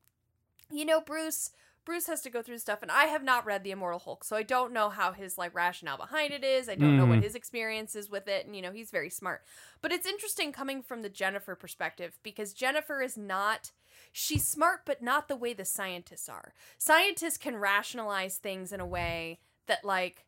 you 0.72 0.86
know, 0.86 1.02
Bruce. 1.02 1.52
Bruce 1.86 2.08
has 2.08 2.22
to 2.22 2.30
go 2.30 2.42
through 2.42 2.60
stuff, 2.60 2.82
and 2.82 2.90
I 2.90 3.06
have 3.06 3.24
not 3.24 3.46
read 3.46 3.64
The 3.64 3.72
Immortal 3.72 4.00
Hulk, 4.00 4.24
so 4.24 4.36
I 4.36 4.44
don't 4.44 4.72
know 4.72 4.90
how 4.90 5.12
his 5.12 5.38
like 5.38 5.54
rationale 5.54 5.98
behind 5.98 6.32
it 6.34 6.44
is. 6.44 6.70
I 6.70 6.76
don't 6.76 6.96
know 6.98 7.06
what 7.06 7.20
Mhm. 7.20 7.24
his 7.24 7.36
experience 7.36 7.96
is 7.96 8.10
with 8.10 8.28
it, 8.28 8.46
and 8.46 8.56
you 8.56 8.62
know, 8.62 8.72
he's 8.72 8.90
very 8.90 9.10
smart. 9.10 9.44
But 9.82 9.92
it's 9.92 10.06
interesting 10.08 10.52
coming 10.54 10.82
from 10.82 11.02
the 11.02 11.10
Jennifer 11.10 11.56
perspective 11.56 12.18
because 12.24 12.54
Jennifer 12.54 13.02
is 13.02 13.18
not 13.18 13.72
she's 14.12 14.48
smart 14.48 14.82
but 14.86 15.02
not 15.02 15.28
the 15.28 15.36
way 15.36 15.54
the 15.54 15.66
scientists 15.66 16.28
are. 16.30 16.54
Scientists 16.78 17.38
can 17.38 17.56
rationalize 17.58 18.38
things 18.38 18.72
in 18.72 18.80
a 18.80 18.86
way 18.86 19.40
that 19.68 19.84
like 19.84 20.26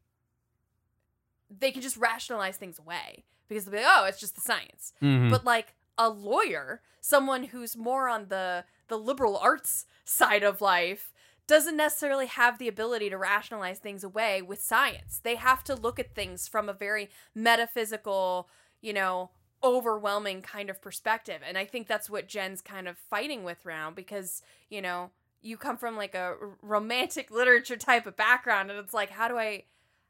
they 1.50 1.72
can 1.72 1.82
just 1.82 1.98
rationalize 1.98 2.58
things 2.58 2.80
away 2.80 3.24
because 3.48 3.66
they'll 3.66 3.80
be 3.80 3.84
like, 3.86 3.88
"Oh, 3.98 4.06
it's 4.06 4.20
just 4.20 4.36
the 4.36 4.42
science." 4.42 4.94
Mhm. 5.02 5.30
But 5.30 5.46
like 5.46 5.76
a 5.98 6.10
lawyer, 6.10 6.82
someone 7.02 7.46
who's 7.46 7.76
more 7.78 8.10
on 8.10 8.28
the 8.28 8.66
the 8.88 8.98
liberal 9.00 9.38
arts 9.38 9.86
side 10.04 10.44
of 10.44 10.62
life, 10.62 11.12
doesn't 11.48 11.78
necessarily 11.78 12.26
have 12.26 12.58
the 12.58 12.68
ability 12.68 13.10
to 13.10 13.18
rationalize 13.18 13.80
things 13.80 14.04
away 14.04 14.42
with 14.42 14.62
science. 14.62 15.20
They 15.24 15.36
have 15.36 15.64
to 15.66 15.76
look 15.76 16.00
at 16.00 16.16
things 16.16 16.48
from 16.48 16.70
a 16.70 16.74
very 16.74 17.10
metaphysical, 17.34 18.50
you 18.82 18.94
know, 18.94 19.32
overwhelming 19.64 20.42
kind 20.42 20.70
of 20.70 20.82
perspective. 20.82 21.42
And 21.48 21.58
I 21.58 21.66
think 21.66 21.88
that's 21.88 22.10
what 22.10 22.28
Jen's 22.28 22.62
kind 22.62 22.88
of 22.88 22.98
fighting 22.98 23.44
with 23.44 23.66
now 23.66 23.92
because, 23.92 24.42
you 24.70 24.82
know, 24.82 25.12
you 25.42 25.58
come 25.58 25.78
from 25.78 25.96
like 25.96 26.16
a 26.16 26.36
romantic 26.62 27.30
literature 27.32 27.78
type 27.78 28.06
of 28.06 28.16
background 28.18 28.70
and 28.72 28.80
it's 28.80 28.94
like 28.94 29.12
how 29.12 29.28
do 29.28 29.38
I 29.38 29.64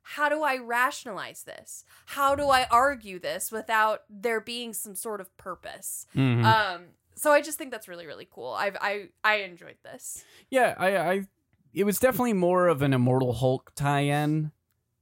how 0.08 0.30
do 0.30 0.44
I 0.44 0.58
rationalize 0.58 1.44
this? 1.44 1.84
How 2.06 2.36
do 2.36 2.44
I 2.50 2.68
argue 2.70 3.18
this 3.18 3.52
without 3.52 4.04
there 4.08 4.40
being 4.40 4.72
some 4.74 4.94
sort 4.96 5.20
of 5.20 5.36
purpose? 5.38 6.06
Mhm. 6.16 6.44
Um 6.46 6.82
so 7.16 7.32
I 7.32 7.42
just 7.42 7.58
think 7.58 7.72
that's 7.72 7.88
really 7.88 8.06
really 8.06 8.28
cool. 8.30 8.54
I've 8.54 8.78
I 8.80 9.10
I 9.24 9.38
enjoyed 9.38 9.78
this. 9.84 10.24
Yeah, 10.50 10.76
I, 10.78 10.98
I, 10.98 11.28
it 11.74 11.84
was 11.84 12.00
definitely 12.00 12.34
more 12.34 12.68
of 12.68 12.82
an 12.82 12.94
Immortal 12.94 13.34
Hulk 13.34 13.72
tie-in 13.76 14.52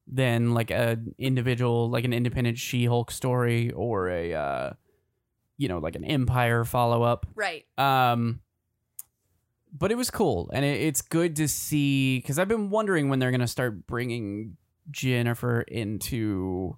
than 0.08 0.54
like 0.54 0.72
a 0.72 0.98
individual, 1.18 1.90
like 1.90 2.06
an 2.06 2.14
independent 2.14 2.58
She-Hulk 2.58 3.12
story 3.12 3.72
or 3.72 4.10
a, 4.10 4.34
uh, 4.34 4.74
you 5.58 5.68
know, 5.68 5.78
like 5.78 5.96
an 5.96 6.04
Empire 6.04 6.66
follow-up. 6.66 7.26
Right. 7.36 7.66
Um, 7.78 8.42
but 9.72 9.92
it 9.92 9.96
was 9.96 10.12
cool, 10.12 10.50
and 10.54 10.64
it, 10.66 10.82
it's 10.82 11.02
good 11.02 11.36
to 11.38 11.48
see 11.48 12.20
because 12.20 12.38
I've 12.38 12.48
been 12.48 12.70
wondering 12.70 13.10
when 13.10 13.20
they're 13.20 13.32
gonna 13.32 13.48
start 13.48 13.88
bringing 13.88 14.58
Jennifer 14.92 15.62
into 15.62 16.78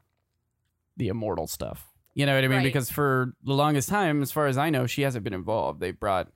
the 0.98 1.08
Immortal 1.10 1.48
stuff. 1.48 1.95
You 2.15 2.25
know 2.25 2.34
what 2.34 2.43
I 2.43 2.48
mean? 2.48 2.57
Right. 2.60 2.63
Because 2.63 2.89
for 2.89 3.34
the 3.43 3.53
longest 3.53 3.89
time, 3.89 4.22
as 4.22 4.31
far 4.31 4.48
as 4.48 4.57
I 4.57 4.69
know, 4.72 4.88
she 4.88 5.01
hasn't 5.03 5.24
been 5.24 5.34
involved. 5.34 5.79
They 5.81 5.91
brought, 5.91 6.31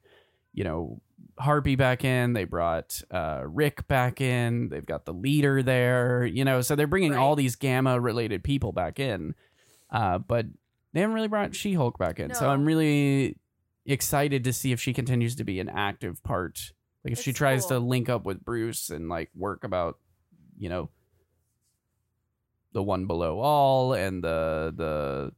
you 0.53 0.63
know, 0.63 1.01
Harpy 1.39 1.75
back 1.77 2.03
in. 2.03 2.33
They 2.33 2.43
brought 2.43 3.01
uh, 3.09 3.43
Rick 3.45 3.88
back 3.88 4.19
in. 4.19 4.67
They've 4.69 4.86
got 4.86 5.05
the 5.05 5.13
leader 5.13 5.63
there. 5.63 6.25
You 6.25 6.43
know, 6.43 6.59
so 6.62 6.75
they're 6.75 6.86
bringing 6.86 7.13
Right. 7.13 7.19
all 7.19 7.36
these 7.38 7.55
Gamma-related 7.55 8.43
people 8.43 8.74
back 8.74 9.00
in. 9.00 9.36
Uh, 9.89 10.17
but 10.17 10.45
they 10.93 11.00
haven't 11.00 11.15
really 11.15 11.27
brought 11.29 11.55
She-Hulk 11.55 11.98
back 11.98 12.19
in. 12.19 12.33
So 12.33 12.50
I'm 12.50 12.65
really 12.65 13.38
excited 13.86 14.43
to 14.43 14.53
see 14.53 14.71
if 14.74 14.81
she 14.81 14.93
continues 14.93 15.36
to 15.36 15.43
be 15.45 15.59
an 15.62 15.69
active 15.69 16.21
part. 16.24 16.74
Like 17.05 17.13
if 17.13 17.21
she 17.21 17.29
It's 17.29 17.38
tries 17.39 17.65
to 17.67 17.79
link 17.79 18.09
up 18.09 18.25
with 18.25 18.43
Bruce 18.43 18.89
and 18.89 19.07
like 19.07 19.29
work 19.33 19.63
about, 19.63 19.98
you 20.57 20.67
know, 20.67 20.89
the 22.74 22.83
one 22.83 23.07
below 23.07 23.39
all 23.39 23.93
and 23.93 24.21
the 24.24 24.74
the 24.75 25.31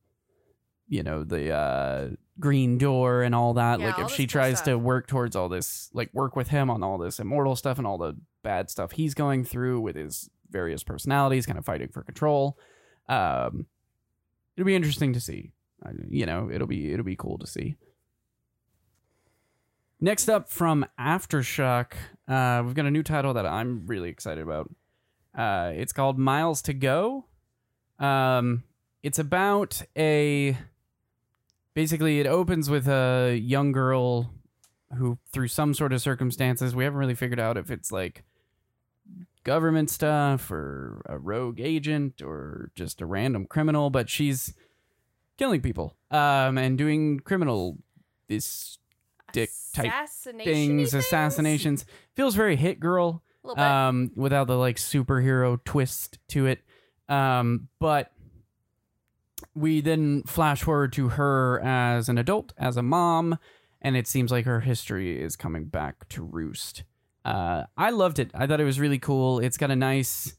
you 0.92 1.02
know 1.02 1.24
the 1.24 1.52
uh 1.52 2.10
green 2.38 2.78
door 2.78 3.24
and 3.24 3.34
all 3.34 3.54
that. 3.54 3.80
Yeah, 3.80 3.88
like 3.88 3.98
all 3.98 4.06
if 4.06 4.12
she 4.12 4.28
tries 4.28 4.62
to 4.64 4.78
work 4.78 5.08
towards 5.08 5.38
all 5.38 5.48
this 5.48 5.90
like 5.94 6.14
work 6.14 6.36
with 6.36 6.50
him 6.50 6.70
on 6.70 6.84
all 6.84 6.98
this 6.98 7.18
immortal 7.18 7.56
stuff 7.56 7.78
and 7.78 7.88
all 7.88 7.98
the 7.98 8.18
bad 8.44 8.70
stuff 8.70 8.92
he's 8.92 9.14
going 9.14 9.46
through 9.46 9.80
with 9.80 9.96
his 9.96 10.30
various 10.50 10.84
personalities 10.84 11.46
kind 11.46 11.58
of 11.58 11.64
fighting 11.64 11.88
for 11.88 12.04
control 12.04 12.58
um 13.08 13.66
it'll 14.58 14.66
be 14.66 14.76
interesting 14.76 15.14
to 15.14 15.22
see. 15.22 15.54
You 16.10 16.26
know 16.26 16.50
it'll 16.52 16.68
be 16.68 16.92
it'll 16.92 17.06
be 17.06 17.16
cool 17.16 17.38
to 17.38 17.48
see. 17.48 17.78
Next 20.02 20.28
up 20.28 20.50
from 20.50 20.86
aftershock 21.00 21.94
uh 22.28 22.64
we've 22.66 22.76
got 22.76 22.86
a 22.86 22.92
new 22.92 23.04
title 23.04 23.34
that 23.36 23.46
i'm 23.46 23.86
really 23.88 24.10
excited 24.10 24.44
about. 24.44 24.70
Uh 25.38 25.72
it's 25.74 25.94
called 25.94 26.20
miles 26.20 26.62
to 26.64 26.74
go. 26.74 27.28
Um 27.98 28.64
it's 29.04 29.20
about 29.20 29.82
a 29.98 30.58
basically 31.74 32.20
it 32.20 32.28
opens 32.28 32.70
with 32.70 32.88
a 32.88 33.38
young 33.42 33.72
girl 33.72 34.34
who 34.98 35.18
through 35.32 35.48
some 35.48 35.74
sort 35.74 35.94
of 35.94 36.02
circumstances 36.02 36.76
we 36.76 36.84
haven't 36.84 37.00
really 37.00 37.16
figured 37.16 37.40
out 37.40 37.58
if 37.58 37.72
it's 37.72 37.92
like 37.92 38.24
government 39.44 39.90
stuff 39.90 40.52
or 40.52 41.02
a 41.08 41.18
rogue 41.18 41.60
agent 41.60 42.22
or 42.22 42.72
just 42.76 43.02
a 43.02 43.06
random 43.06 43.46
criminal 43.46 43.90
but 43.90 44.10
she's 44.10 44.54
killing 45.38 45.62
people 45.62 45.96
um 46.12 46.58
and 46.58 46.78
doing 46.78 47.20
criminal 47.20 47.78
this 48.28 48.78
Dick 49.34 49.50
type 49.74 49.86
things 50.44 50.94
assassinations. 50.94 51.86
Feels 52.18 52.36
very 52.36 52.58
hit 52.58 52.82
girl 52.82 53.24
A 53.46 53.48
little 53.48 53.56
bit. 53.56 53.64
um 53.66 54.12
without 54.18 54.48
the 54.48 54.58
like 54.58 54.76
superhero 54.76 55.58
twist 55.64 56.20
to 56.30 56.48
it. 56.48 56.60
Um 57.08 57.70
but 57.80 58.12
we 59.54 59.82
then 59.82 60.24
flash 60.24 60.64
forward 60.64 60.94
to 60.94 61.10
her 61.10 61.60
as 61.62 62.10
an 62.10 62.18
adult 62.18 62.54
as 62.58 62.78
a 62.78 62.84
mom 62.84 63.38
and 63.82 63.98
it 63.98 64.08
seems 64.08 64.32
like 64.32 64.46
her 64.46 64.62
history 64.62 65.22
is 65.22 65.36
coming 65.36 65.66
back 65.66 66.08
to 66.10 66.24
roost. 66.24 66.84
Uh 67.26 67.64
i 67.78 67.90
loved 67.90 68.20
it. 68.20 68.32
I 68.34 68.48
thought 68.48 68.62
it 68.62 68.66
was 68.66 68.80
really 68.80 69.00
cool. 69.00 69.40
It's 69.40 69.58
got 69.58 69.72
a 69.72 69.76
nice 69.76 70.36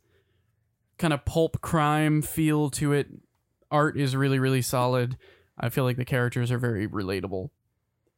kind 0.99 1.12
of 1.12 1.25
pulp 1.25 1.61
crime 1.61 2.23
feel 2.23 2.71
to 2.71 2.92
it. 2.92 3.09
Art 3.71 3.99
is 3.99 4.16
really 4.16 4.38
really 4.38 4.62
solid. 4.62 5.16
I 5.59 5.69
feel 5.69 5.85
like 5.85 5.97
the 5.97 6.04
characters 6.04 6.50
are 6.50 6.59
very 6.59 6.88
relatable. 6.88 7.50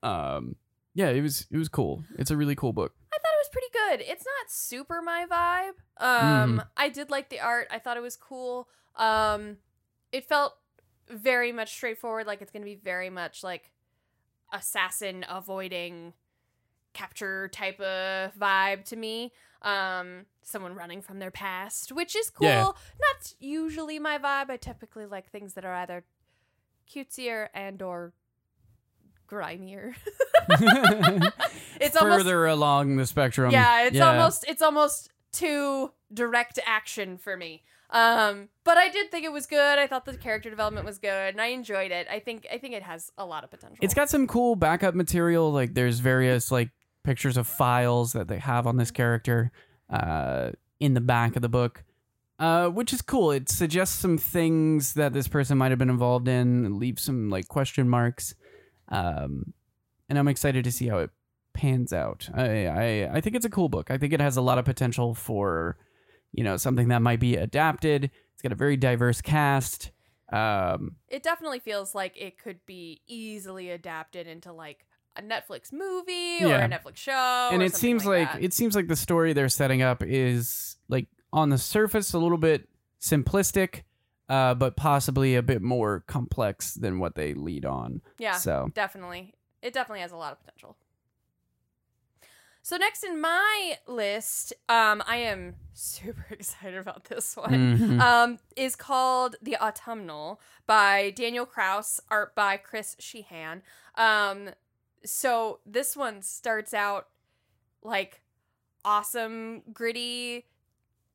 Um 0.02 0.56
yeah 0.94 1.08
it 1.08 1.20
was 1.20 1.46
it 1.50 1.56
was 1.56 1.68
cool. 1.68 2.04
It's 2.18 2.30
a 2.30 2.36
really 2.36 2.54
cool 2.54 2.72
book. 2.72 2.92
I 3.12 3.16
thought 3.16 3.34
it 3.34 3.42
was 3.42 3.48
pretty 3.52 3.66
good. 3.72 4.12
It's 4.12 4.24
not 4.24 4.50
super 4.50 5.02
my 5.02 5.26
vibe. 5.30 5.72
Um, 6.04 6.62
I 6.76 6.88
did 6.88 7.10
like 7.10 7.30
the 7.30 7.40
art. 7.40 7.68
I 7.70 7.78
thought 7.78 7.96
it 7.96 8.02
was 8.02 8.16
cool. 8.16 8.68
Um, 8.96 9.58
it 10.10 10.28
felt 10.28 10.54
very 11.08 11.52
much 11.52 11.72
straightforward. 11.72 12.26
Like 12.26 12.42
it's 12.42 12.50
gonna 12.50 12.64
be 12.64 12.76
very 12.76 13.10
much 13.10 13.42
like 13.42 13.70
assassin 14.52 15.24
avoiding 15.28 16.12
capture 16.92 17.48
type 17.48 17.80
of 17.80 18.34
vibe 18.34 18.84
to 18.86 18.96
me. 18.96 19.32
Um, 19.62 20.26
someone 20.42 20.74
running 20.74 21.00
from 21.00 21.18
their 21.18 21.30
past, 21.30 21.90
which 21.92 22.14
is 22.14 22.30
cool. 22.30 22.46
Yeah. 22.46 22.64
Not 22.64 23.34
usually 23.40 23.98
my 23.98 24.18
vibe. 24.18 24.50
I 24.50 24.56
typically 24.56 25.06
like 25.06 25.30
things 25.30 25.54
that 25.54 25.64
are 25.64 25.74
either 25.74 26.04
cutesier 26.90 27.48
and 27.54 27.80
or 27.82 28.12
grimier. 29.26 29.94
it's 31.80 31.96
almost 31.96 32.18
further 32.18 32.46
along 32.46 32.96
the 32.96 33.06
spectrum. 33.06 33.50
yeah, 33.50 33.86
it's 33.86 34.00
almost 34.00 34.44
it's 34.48 34.62
almost 34.62 35.10
too 35.32 35.92
direct 36.12 36.58
action 36.66 37.18
for 37.18 37.36
me. 37.36 37.62
Um, 37.90 38.48
but 38.64 38.76
I 38.76 38.88
did 38.88 39.10
think 39.10 39.24
it 39.24 39.32
was 39.32 39.46
good. 39.46 39.78
I 39.78 39.86
thought 39.86 40.04
the 40.04 40.16
character 40.16 40.50
development 40.50 40.86
was 40.86 40.98
good, 40.98 41.32
and 41.34 41.40
I 41.40 41.46
enjoyed 41.48 41.92
it. 41.92 42.06
I 42.10 42.18
think 42.18 42.46
I 42.52 42.58
think 42.58 42.74
it 42.74 42.82
has 42.82 43.12
a 43.16 43.24
lot 43.24 43.44
of 43.44 43.50
potential. 43.50 43.78
It's 43.80 43.94
got 43.94 44.10
some 44.10 44.26
cool 44.26 44.56
backup 44.56 44.94
material. 44.94 45.52
Like 45.52 45.74
there's 45.74 46.00
various 46.00 46.50
like 46.50 46.70
pictures 47.04 47.36
of 47.36 47.46
files 47.46 48.12
that 48.14 48.26
they 48.28 48.38
have 48.38 48.66
on 48.66 48.78
this 48.78 48.90
character 48.90 49.52
uh, 49.90 50.50
in 50.80 50.94
the 50.94 51.00
back 51.00 51.36
of 51.36 51.42
the 51.42 51.48
book, 51.48 51.84
uh, 52.38 52.68
which 52.68 52.92
is 52.92 53.02
cool. 53.02 53.30
It 53.30 53.48
suggests 53.48 53.96
some 53.96 54.18
things 54.18 54.94
that 54.94 55.12
this 55.12 55.28
person 55.28 55.58
might 55.58 55.70
have 55.70 55.78
been 55.78 55.90
involved 55.90 56.26
in, 56.26 56.64
and 56.64 56.76
leaves 56.78 57.02
some 57.02 57.28
like 57.30 57.46
question 57.48 57.88
marks. 57.88 58.34
um, 58.88 59.52
and 60.08 60.18
I'm 60.18 60.28
excited 60.28 60.64
to 60.64 60.72
see 60.72 60.88
how 60.88 60.98
it 60.98 61.10
pans 61.54 61.92
out. 61.92 62.28
I, 62.34 62.66
I 62.66 63.10
I 63.14 63.20
think 63.20 63.36
it's 63.36 63.44
a 63.46 63.50
cool 63.50 63.68
book. 63.68 63.90
I 63.90 63.98
think 63.98 64.12
it 64.12 64.20
has 64.20 64.36
a 64.36 64.42
lot 64.42 64.58
of 64.58 64.64
potential 64.64 65.14
for, 65.14 65.76
you 66.34 66.44
know, 66.44 66.56
something 66.56 66.88
that 66.88 67.00
might 67.02 67.20
be 67.20 67.36
adapted. 67.36 68.10
It's 68.32 68.42
got 68.42 68.52
a 68.52 68.56
very 68.56 68.76
diverse 68.76 69.20
cast. 69.22 69.90
Um, 70.32 70.96
It 71.08 71.22
definitely 71.22 71.60
feels 71.60 71.94
like 71.94 72.14
it 72.16 72.38
could 72.38 72.64
be 72.66 73.02
easily 73.06 73.70
adapted 73.70 74.26
into 74.26 74.52
like 74.52 74.86
a 75.16 75.22
Netflix 75.22 75.72
movie 75.72 76.42
or 76.44 76.48
Yeah. 76.48 76.64
a 76.64 76.68
Netflix 76.68 76.96
show. 76.96 77.48
and 77.52 77.62
it 77.62 77.74
seems 77.76 78.04
like, 78.04 78.32
that. 78.32 78.42
it 78.42 78.52
seems 78.52 78.74
like 78.74 78.88
the 78.88 78.96
story 78.96 79.32
they're 79.32 79.48
setting 79.48 79.80
up 79.82 80.02
is 80.02 80.76
like 80.88 81.06
on 81.32 81.50
the 81.50 81.58
surface 81.58 82.12
a 82.14 82.18
little 82.18 82.38
bit 82.38 82.68
simplistic, 83.00 83.82
uh, 84.28 84.54
but 84.54 84.76
possibly 84.76 85.36
a 85.36 85.42
bit 85.42 85.62
more 85.62 86.02
complex 86.08 86.74
than 86.74 86.98
what 86.98 87.14
they 87.14 87.34
lead 87.34 87.64
on. 87.64 88.00
yeah, 88.18 88.36
So 88.38 88.70
definitely. 88.74 89.34
It 89.62 89.72
definitely 89.72 90.00
has 90.00 90.12
a 90.12 90.16
lot 90.16 90.32
of 90.32 90.40
potential. 90.40 90.76
So 92.64 92.78
next 92.78 93.04
in 93.04 93.20
my 93.20 93.76
list, 93.86 94.54
um, 94.70 95.02
I 95.06 95.16
am 95.16 95.56
super 95.74 96.24
excited 96.30 96.78
about 96.78 97.04
this 97.04 97.36
one. 97.36 97.76
mhm. 97.78 98.00
um, 98.00 98.38
is 98.56 98.74
called 98.74 99.36
The 99.42 99.58
Autumnal 99.58 100.40
by 100.66 101.10
Daniel 101.10 101.44
Kraus, 101.44 102.00
art 102.08 102.34
by 102.34 102.56
Chris 102.56 102.96
Shehan. 102.98 103.60
Um, 103.96 104.48
so 105.04 105.58
this 105.66 105.94
one 105.94 106.22
starts 106.22 106.72
out 106.72 107.08
like 107.82 108.22
awesome, 108.82 109.60
gritty, 109.74 110.46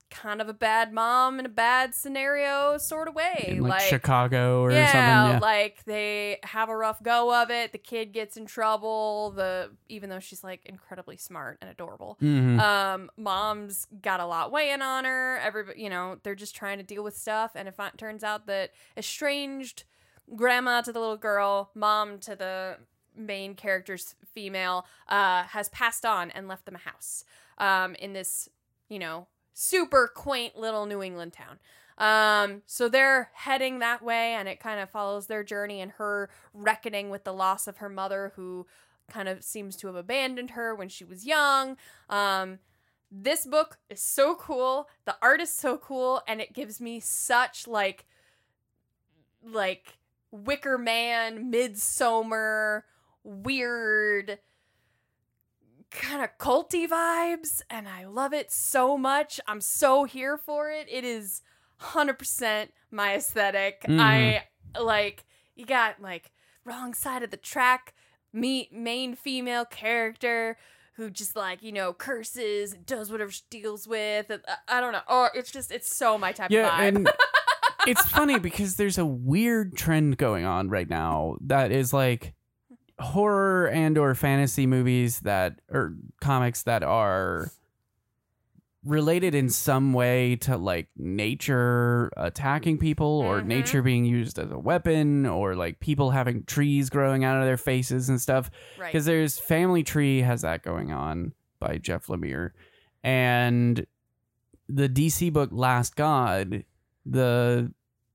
kind 0.10 0.42
of 0.42 0.50
a 0.50 0.54
bad 0.54 0.92
mom 0.94 1.39
in 1.39 1.46
a 1.46 1.50
bad 1.50 1.94
scenario 1.94 2.78
sort 2.78 3.08
of 3.08 3.16
way. 3.16 3.46
in 3.48 3.62
like, 3.62 3.80
like 3.80 3.82
Chicago 3.82 4.62
or 4.62 4.72
yeah, 4.72 4.92
something. 4.92 5.34
Yeah. 5.36 5.39
like 5.39 5.84
they 5.86 6.39
have 6.44 6.70
a 6.70 6.75
rough 6.75 7.01
go 7.04 7.42
of 7.42 7.50
it. 7.51 7.72
The 7.72 7.78
kid 7.78 8.12
gets 8.12 8.38
in 8.38 8.46
trouble. 8.46 9.32
The 9.32 9.72
even 9.88 10.10
though 10.10 10.20
she's 10.20 10.44
like 10.44 10.66
incredibly 10.66 11.18
smart 11.18 11.58
and 11.62 11.70
adorable. 11.70 12.18
Mhm. 12.22 12.60
Um, 12.60 13.12
mom's 13.18 13.88
got 14.01 14.20
a 14.20 14.25
lot 14.25 14.51
weighing 14.51 14.82
on 14.82 15.06
her. 15.06 15.38
Everybody, 15.38 15.82
you 15.82 15.89
know, 15.89 16.18
they're 16.24 16.36
just 16.36 16.56
trying 16.56 16.78
to 16.78 16.84
deal 16.84 17.04
with 17.04 17.16
stuff. 17.16 17.51
And 17.56 17.68
if 17.68 17.80
it 17.80 17.98
turns 17.98 18.24
out 18.24 18.48
that 18.48 18.72
estranged 18.98 19.84
grandma 20.36 20.82
to 20.82 20.92
the 20.92 21.00
little 21.00 21.18
girl, 21.18 21.72
mom 21.74 22.20
to 22.20 22.36
the 22.36 22.78
main 23.16 23.56
character's 23.56 24.16
female, 24.34 24.86
uh, 25.08 25.44
has 25.44 25.70
passed 25.70 26.06
on 26.06 26.32
and 26.32 26.48
left 26.48 26.66
them 26.66 26.75
a 26.75 26.80
house. 26.80 27.24
Um, 27.58 27.96
in 27.96 28.13
this, 28.13 28.48
you 28.88 29.00
know, 29.00 29.28
super 29.60 30.08
quaint 30.08 30.58
little 30.58 30.86
New 30.86 31.04
England 31.04 31.34
town. 31.34 31.60
Um, 31.98 32.62
so 32.66 32.88
they're 32.88 33.30
heading 33.34 33.80
that 33.80 34.01
way, 34.01 34.34
and 34.34 34.48
it 34.48 34.62
kind 34.62 34.80
of 34.80 34.89
follows 34.89 35.28
their 35.28 35.44
journey 35.44 35.82
and 35.82 35.92
her 35.94 36.30
reckoning 36.54 37.10
with 37.10 37.25
the 37.25 37.34
loss 37.34 37.68
of 37.68 37.78
her 37.78 37.89
mother, 37.89 38.32
who 38.38 38.66
kind 39.10 39.28
of 39.28 39.44
seems 39.44 39.75
to 39.75 39.88
have 39.88 39.98
abandoned 39.98 40.51
her 40.51 40.74
when 40.74 40.88
she 40.88 41.04
was 41.04 41.25
young. 41.25 41.75
Um, 42.10 42.60
this 43.12 43.46
book 43.46 43.80
is 43.89 44.00
so 44.00 44.36
cool. 44.36 44.88
The 45.04 45.18
art 45.22 45.42
is 45.42 45.54
so 45.54 45.78
cool, 45.78 46.22
and 46.25 46.39
it 46.39 46.54
gives 46.54 46.80
me 46.80 47.01
such 47.01 47.68
like, 47.68 48.06
like 49.44 49.98
Wicker 50.32 50.78
Man, 50.78 51.50
Midsummer, 51.50 52.86
weird, 53.25 54.39
kind 55.91 56.24
of 56.24 56.29
culty 56.38 56.88
vibes, 56.88 57.62
and 57.69 57.88
I 57.88 58.05
love 58.05 58.34
it 58.34 58.51
so 58.51 58.98
much. 58.98 59.39
I'm 59.48 59.62
so 59.62 60.03
here 60.03 60.38
for 60.38 60.69
it. 60.72 60.88
It 60.89 61.03
is 61.03 61.41
100% 61.81 62.69
my 62.91 63.15
esthetic 63.15 63.81
Mhm. 63.88 64.00
I 64.00 64.43
like 64.79 65.25
you 65.55 65.65
got 65.65 66.01
like 66.01 66.31
wrong 66.65 66.93
side 66.93 67.24
of 67.24 67.31
the 67.31 67.38
track, 67.38 67.93
meet 68.34 68.72
main 68.74 69.15
female 69.15 69.65
character 69.65 70.58
who 70.96 71.10
just 71.10 71.36
like 71.36 71.63
you 71.63 71.72
know 71.72 71.93
curses, 71.93 72.74
does 72.86 73.12
whatever 73.12 73.31
she 73.31 73.43
deals 73.50 73.88
with. 73.88 74.29
uh, 74.31 74.38
I 74.67 74.81
don't 74.81 74.91
know. 74.91 75.01
Oh, 75.08 75.29
it's 75.34 75.51
just 75.51 75.72
it's 75.72 75.96
so 75.96 76.17
my 76.17 76.31
type 76.31 76.52
yeah, 76.52 76.67
of 76.67 76.73
vibe. 76.73 76.88
and 76.97 77.10
it's 77.88 78.06
funny 78.10 78.38
because 78.39 78.75
there's 78.75 78.97
a 78.97 79.06
weird 79.06 79.75
trend 79.78 80.17
going 80.17 80.45
on 80.45 80.69
right 80.69 80.89
now 80.89 81.38
that 81.41 81.71
is 81.71 81.93
like 81.93 82.34
horror 82.99 83.67
and 83.67 83.97
or 83.97 84.13
fantasy 84.15 84.65
movies 84.67 85.21
that 85.21 85.59
or 85.69 85.93
comics 86.21 86.63
that 86.63 86.83
are 86.83 87.49
related 88.85 89.35
in 89.35 89.49
some 89.49 89.91
way 89.91 90.38
to 90.38 90.55
like 90.55 90.88
nature 90.97 92.09
attacking 92.15 92.77
people 92.77 93.05
or 93.07 93.41
Mhm. 93.41 93.45
nature 93.45 93.81
being 93.81 94.05
used 94.05 94.39
as 94.39 94.49
a 94.51 94.57
weapon 94.57 95.25
or 95.25 95.53
like 95.55 95.81
people 95.81 96.12
having 96.12 96.43
trees 96.45 96.89
growing 96.89 97.25
out 97.25 97.38
of 97.38 97.45
their 97.45 97.57
faces 97.57 98.07
and 98.07 98.21
stuff 98.21 98.49
right. 98.79 98.88
because 98.88 99.05
there's 99.05 99.38
Family 99.38 99.83
Tree 99.83 100.21
has 100.21 100.41
that 100.43 100.63
going 100.63 100.93
on 100.93 101.33
by 101.59 101.77
Jeff 101.77 102.07
Lemire, 102.07 102.51
and 103.03 103.85
the 104.69 104.88
DC 104.88 105.29
book 105.29 105.49
Last 105.51 105.97
God, 105.97 106.63
the 107.05 107.73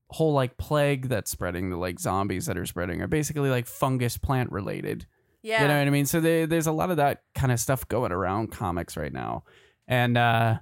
whole 0.09 0.33
like 0.33 0.57
plague 0.57 1.09
that's 1.09 1.31
spreading, 1.31 1.69
the 1.69 1.77
like 1.77 1.99
zombies 1.99 2.45
that 2.45 2.57
are 2.57 2.65
spreading, 2.65 3.01
are 3.01 3.07
basically 3.07 3.49
like 3.49 3.65
fungus 3.65 4.17
plant 4.17 4.51
related. 4.51 5.05
Yeah. 5.41 5.61
You 5.61 5.67
know 5.67 5.77
what 5.77 5.87
I 5.87 5.91
mean? 5.91 6.05
So 6.05 6.19
they, 6.19 6.45
there's 6.45 6.67
a 6.67 6.71
lot 6.71 6.89
of 6.89 6.97
that 6.97 7.21
kind 7.35 7.51
of 7.51 7.59
stuff 7.59 7.87
going 7.87 8.11
around 8.11 8.51
comics 8.51 8.97
right 8.97 9.13
now, 9.13 9.43
and 9.87 10.17
uh, 10.17 10.57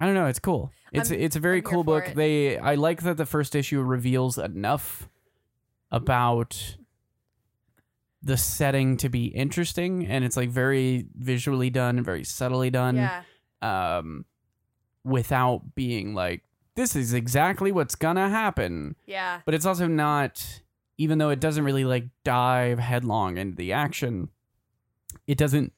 I 0.00 0.06
don't 0.06 0.14
know, 0.14 0.26
it's 0.26 0.38
cool. 0.38 0.70
It's 0.92 1.10
I'm- 1.10 1.20
it's 1.20 1.36
a 1.36 1.40
very 1.40 1.58
I'm 1.58 1.64
cool 1.64 1.84
book. 1.84 2.08
it. 2.08 2.16
They 2.16 2.58
I 2.58 2.76
like 2.76 3.02
that 3.02 3.16
the 3.16 3.26
first 3.26 3.54
issue 3.54 3.80
reveals 3.80 4.38
enough 4.38 5.08
about 5.90 6.76
the 8.22 8.36
setting 8.36 8.96
to 8.96 9.08
be 9.08 9.26
interesting 9.26 10.04
and 10.04 10.24
it's 10.24 10.36
like 10.36 10.50
very 10.50 11.06
visually 11.14 11.70
done 11.70 11.96
and 11.96 12.04
very 12.04 12.24
subtly 12.24 12.70
done 12.70 12.96
yeah. 12.96 13.22
um 13.62 14.24
without 15.04 15.76
being 15.76 16.12
like 16.12 16.42
this 16.76 16.94
is 16.94 17.12
exactly 17.12 17.72
what's 17.72 17.94
gonna 17.96 18.28
happen. 18.28 18.94
Yeah. 19.06 19.40
but 19.44 19.54
it's 19.54 19.66
also 19.66 19.86
not 19.86 20.62
even 20.98 21.18
though 21.18 21.30
it 21.30 21.40
doesn't 21.40 21.64
really 21.64 21.84
like 21.84 22.04
dive 22.24 22.78
headlong 22.78 23.36
into 23.36 23.56
the 23.56 23.72
action 23.72 24.28
it 25.26 25.36
doesn't 25.36 25.72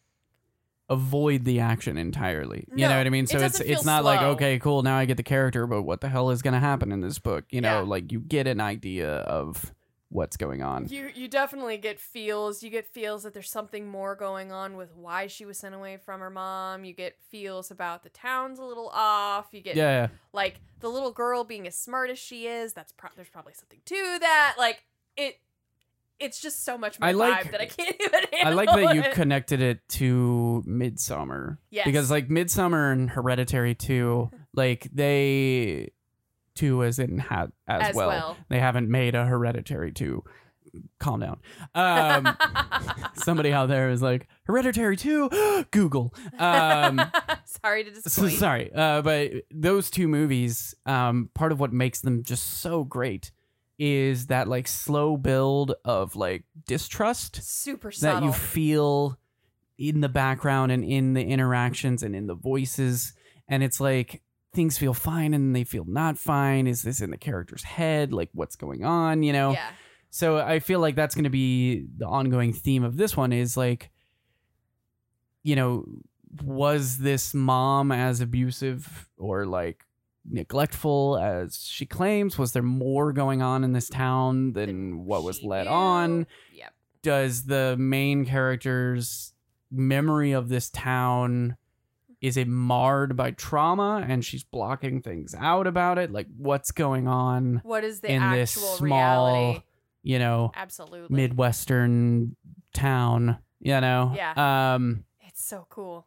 avoid 0.90 1.44
the 1.44 1.60
action 1.60 1.98
entirely. 1.98 2.64
You 2.70 2.82
No, 2.84 2.88
know 2.90 2.98
what 2.98 3.06
i 3.06 3.10
mean? 3.10 3.24
it 3.24 3.30
so 3.30 3.36
it's 3.38 3.58
doesn't 3.58 3.70
it's 3.70 3.82
feel 3.82 3.92
not 3.92 4.04
like 4.04 4.22
okay 4.22 4.58
cool 4.58 4.82
now 4.82 4.96
i 4.96 5.04
get 5.04 5.16
the 5.16 5.22
character 5.22 5.66
but 5.66 5.82
what 5.82 6.00
the 6.00 6.08
hell 6.08 6.30
is 6.30 6.40
gonna 6.42 6.60
happen 6.60 6.92
in 6.92 7.00
this 7.00 7.18
book? 7.18 7.44
You 7.50 7.60
know 7.60 7.80
Yeah. 7.80 7.88
like 7.88 8.10
you 8.12 8.20
get 8.20 8.46
an 8.46 8.60
idea 8.60 9.08
of 9.18 9.72
what's 10.10 10.36
going 10.38 10.62
on 10.62 10.86
You 10.88 11.10
you 11.14 11.28
definitely 11.28 11.76
get 11.76 12.00
feels. 12.00 12.62
You 12.62 12.70
get 12.70 12.86
feels 12.86 13.24
that 13.24 13.34
there's 13.34 13.50
something 13.50 13.86
more 13.86 14.14
going 14.16 14.50
on 14.52 14.76
with 14.76 14.94
why 14.94 15.26
she 15.26 15.44
was 15.44 15.58
sent 15.58 15.74
away 15.74 15.98
from 15.98 16.20
her 16.20 16.30
mom. 16.30 16.84
You 16.84 16.94
get 16.94 17.16
feels 17.30 17.70
about 17.70 18.02
the 18.04 18.08
town's 18.08 18.58
a 18.58 18.64
little 18.64 18.88
off. 18.94 19.48
You 19.52 19.60
get 19.60 19.76
yeah 19.76 20.08
like 20.32 20.60
the 20.80 20.88
little 20.88 21.12
girl 21.12 21.44
being 21.44 21.66
as 21.66 21.74
smart 21.74 22.08
as 22.10 22.18
she 22.18 22.46
is. 22.46 22.72
That's 22.72 22.92
pro- 22.92 23.10
there's 23.16 23.28
probably 23.28 23.52
something 23.54 23.80
to 23.84 24.16
that. 24.20 24.54
Like 24.58 24.82
it, 25.16 25.40
it's 26.18 26.40
just 26.40 26.64
so 26.64 26.76
much 26.78 26.98
my 26.98 27.08
I 27.10 27.12
like- 27.12 27.44
vibe 27.44 27.50
that 27.52 27.60
I 27.60 27.66
can't 27.66 27.96
even. 28.00 28.20
I 28.44 28.50
like 28.54 28.68
that 28.68 28.94
you 28.94 29.02
it. 29.02 29.12
connected 29.12 29.60
it 29.60 29.86
to 29.90 30.62
Midsummer. 30.66 31.60
Yes. 31.70 31.84
Because 31.86 32.10
like 32.10 32.30
Midsummer 32.30 32.90
and 32.92 33.10
Hereditary 33.10 33.74
too, 33.74 34.30
like 34.54 34.88
they 34.92 35.90
two 36.58 36.84
as 36.84 36.98
in 36.98 37.18
had 37.18 37.52
as, 37.66 37.90
As 37.90 37.94
well. 37.94 38.08
well. 38.08 38.36
They 38.48 38.58
haven't 38.58 38.88
made 38.90 39.14
a 39.14 39.24
Hereditary 39.24 39.92
2. 39.92 40.22
Calm 40.98 41.20
down. 41.20 41.38
Um 41.74 42.36
somebody 43.14 43.52
out 43.52 43.68
there 43.68 43.90
is 43.90 44.02
like 44.02 44.28
Hereditary 44.44 44.96
2 44.96 45.64
Google. 45.70 46.14
Um 46.38 47.00
Sorry 47.44 47.84
to 47.84 48.10
so, 48.10 48.28
sorry. 48.28 48.70
Uh 48.74 49.00
but 49.02 49.32
those 49.50 49.90
two 49.90 50.08
movies 50.08 50.74
um 50.84 51.30
part 51.34 51.52
of 51.52 51.60
what 51.60 51.72
makes 51.72 52.00
them 52.02 52.22
just 52.22 52.60
so 52.60 52.84
great 52.84 53.30
is 53.78 54.26
that 54.26 54.48
like 54.48 54.66
slow 54.68 55.16
build 55.16 55.72
of 55.84 56.16
like 56.16 56.44
distrust 56.66 57.40
Super 57.42 57.90
that 58.02 58.22
you 58.22 58.32
feel 58.32 59.16
in 59.78 60.00
the 60.00 60.08
background 60.08 60.72
and 60.72 60.84
in 60.84 61.14
the 61.14 61.22
interactions 61.22 62.02
and 62.02 62.14
in 62.14 62.26
the 62.26 62.34
voices 62.34 63.14
and 63.48 63.62
it's 63.62 63.80
like 63.80 64.20
things 64.54 64.78
feel 64.78 64.94
fine 64.94 65.34
and 65.34 65.54
they 65.54 65.64
feel 65.64 65.84
not 65.86 66.16
fine 66.18 66.66
is 66.66 66.82
this 66.82 67.00
in 67.00 67.10
the 67.10 67.18
character's 67.18 67.62
head 67.62 68.12
like 68.12 68.30
what's 68.32 68.56
going 68.56 68.84
on 68.84 69.22
you 69.22 69.32
know 69.32 69.52
yeah. 69.52 69.70
so 70.10 70.38
i 70.38 70.58
feel 70.58 70.80
like 70.80 70.94
that's 70.94 71.14
going 71.14 71.24
to 71.24 71.30
be 71.30 71.86
the 71.98 72.06
ongoing 72.06 72.52
theme 72.52 72.82
of 72.82 72.96
this 72.96 73.16
one 73.16 73.32
is 73.32 73.56
like 73.56 73.90
you 75.42 75.54
know 75.54 75.84
was 76.42 76.98
this 76.98 77.34
mom 77.34 77.92
as 77.92 78.20
abusive 78.20 79.08
or 79.18 79.46
like 79.46 79.84
neglectful 80.30 81.18
as 81.18 81.58
she 81.58 81.86
claims 81.86 82.36
was 82.38 82.52
there 82.52 82.62
more 82.62 83.12
going 83.12 83.40
on 83.42 83.64
in 83.64 83.72
this 83.72 83.88
town 83.88 84.52
than 84.52 85.04
what 85.04 85.22
was 85.22 85.38
she 85.38 85.46
let 85.46 85.64
knew. 85.64 85.70
on 85.70 86.26
Yep. 86.52 86.72
does 87.02 87.44
the 87.44 87.76
main 87.78 88.24
character's 88.26 89.32
memory 89.70 90.32
of 90.32 90.48
this 90.48 90.68
town 90.70 91.56
is 92.20 92.36
it 92.36 92.48
marred 92.48 93.16
by 93.16 93.30
trauma 93.30 94.04
and 94.08 94.24
she's 94.24 94.42
blocking 94.44 95.00
things 95.02 95.34
out 95.38 95.66
about 95.66 95.98
it 95.98 96.10
like 96.10 96.26
what's 96.36 96.70
going 96.72 97.06
on 97.06 97.60
What 97.64 97.84
is 97.84 98.00
the 98.00 98.10
in 98.10 98.30
this 98.32 98.56
actual 98.56 98.74
small 98.76 99.26
reality? 99.26 99.62
you 100.02 100.18
know, 100.18 100.52
Absolutely. 100.54 101.14
midwestern 101.14 102.36
town. 102.74 103.38
You 103.60 103.80
know, 103.80 104.12
Yeah. 104.14 104.74
Um, 104.74 105.04
It's 105.26 105.44
so 105.44 105.66
cool. 105.68 106.06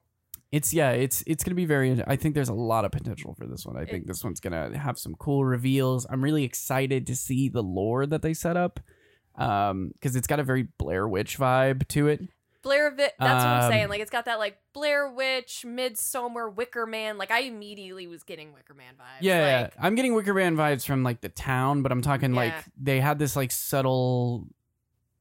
it's 0.51 0.73
yeah, 0.73 0.91
it's 0.91 1.23
it's 1.27 1.43
gonna 1.43 1.55
be 1.55 1.65
very. 1.65 2.01
I 2.07 2.15
think 2.15 2.33
there's 2.35 2.49
a 2.49 2.53
lot 2.53 2.83
of 2.85 2.91
potential 2.91 3.33
for 3.37 3.45
this 3.47 3.65
one. 3.65 3.77
I 3.77 3.85
think 3.85 4.07
this 4.07 4.23
one's 4.23 4.39
gonna 4.39 4.77
have 4.77 4.97
some 4.99 5.15
cool 5.15 5.45
reveals. 5.45 6.05
I'm 6.09 6.23
really 6.23 6.43
excited 6.43 7.05
to 7.07 7.15
see 7.15 7.47
the 7.49 7.61
lore 7.63 8.05
that 8.05 8.21
they 8.21 8.33
set 8.33 8.57
up, 8.57 8.79
um, 9.35 9.91
because 9.93 10.15
it's 10.15 10.27
got 10.27 10.39
a 10.39 10.43
very 10.43 10.63
Blair 10.77 11.07
Witch 11.07 11.37
vibe 11.37 11.87
to 11.89 12.07
it. 12.07 12.21
Blair 12.61 12.91
Vi- 12.91 13.11
that's 13.19 13.19
what 13.19 13.29
I'm 13.29 13.63
Um, 13.65 13.71
saying. 13.71 13.89
Like 13.89 14.01
it's 14.01 14.11
got 14.11 14.25
that 14.25 14.39
like 14.39 14.57
Blair 14.73 15.09
Witch, 15.11 15.65
Midsummer, 15.65 16.49
Wicker 16.49 16.85
Man. 16.85 17.17
Like 17.17 17.31
I 17.31 17.41
immediately 17.41 18.07
was 18.07 18.23
getting 18.23 18.53
Wicker 18.53 18.73
Man 18.73 18.93
vibes. 18.93 19.21
Yeah, 19.21 19.61
Like, 19.63 19.73
yeah. 19.75 19.85
I'm 19.85 19.95
getting 19.95 20.13
Wicker 20.13 20.33
Man 20.33 20.55
vibes 20.55 20.85
from 20.85 21.03
like 21.03 21.21
the 21.21 21.29
town, 21.29 21.81
but 21.81 21.91
I'm 21.91 22.01
talking 22.01 22.33
like 22.33 22.53
they 22.79 22.99
had 22.99 23.19
this 23.19 23.35
like 23.35 23.51
subtle. 23.51 24.47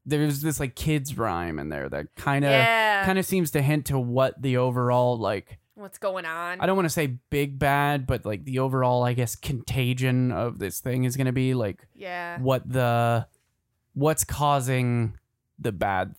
There's 0.06 0.40
this 0.40 0.58
like 0.58 0.74
kids 0.74 1.16
rhyme 1.16 1.58
in 1.58 1.68
there 1.68 1.88
that 1.88 2.14
kind 2.16 2.44
of 2.44 2.50
yeah. 2.50 3.04
kind 3.04 3.18
of 3.18 3.24
seems 3.26 3.50
to 3.52 3.62
hint 3.62 3.86
to 3.86 3.98
what 3.98 4.40
the 4.40 4.56
overall 4.56 5.18
like 5.18 5.58
What's 5.74 5.96
going 5.96 6.26
on? 6.26 6.60
I 6.60 6.66
don't 6.66 6.76
want 6.76 6.84
to 6.86 6.90
say 6.90 7.06
big 7.30 7.58
bad, 7.58 8.06
but 8.06 8.26
like 8.26 8.44
the 8.44 8.58
overall 8.58 9.02
I 9.02 9.14
guess 9.14 9.34
contagion 9.34 10.30
of 10.30 10.58
this 10.58 10.80
thing 10.80 11.04
is 11.04 11.16
going 11.16 11.26
to 11.26 11.32
be 11.32 11.54
like 11.54 11.86
yeah. 11.94 12.38
what 12.38 12.70
the 12.70 13.26
what's 13.94 14.24
causing 14.24 15.14
the 15.58 15.72
bad 15.72 16.14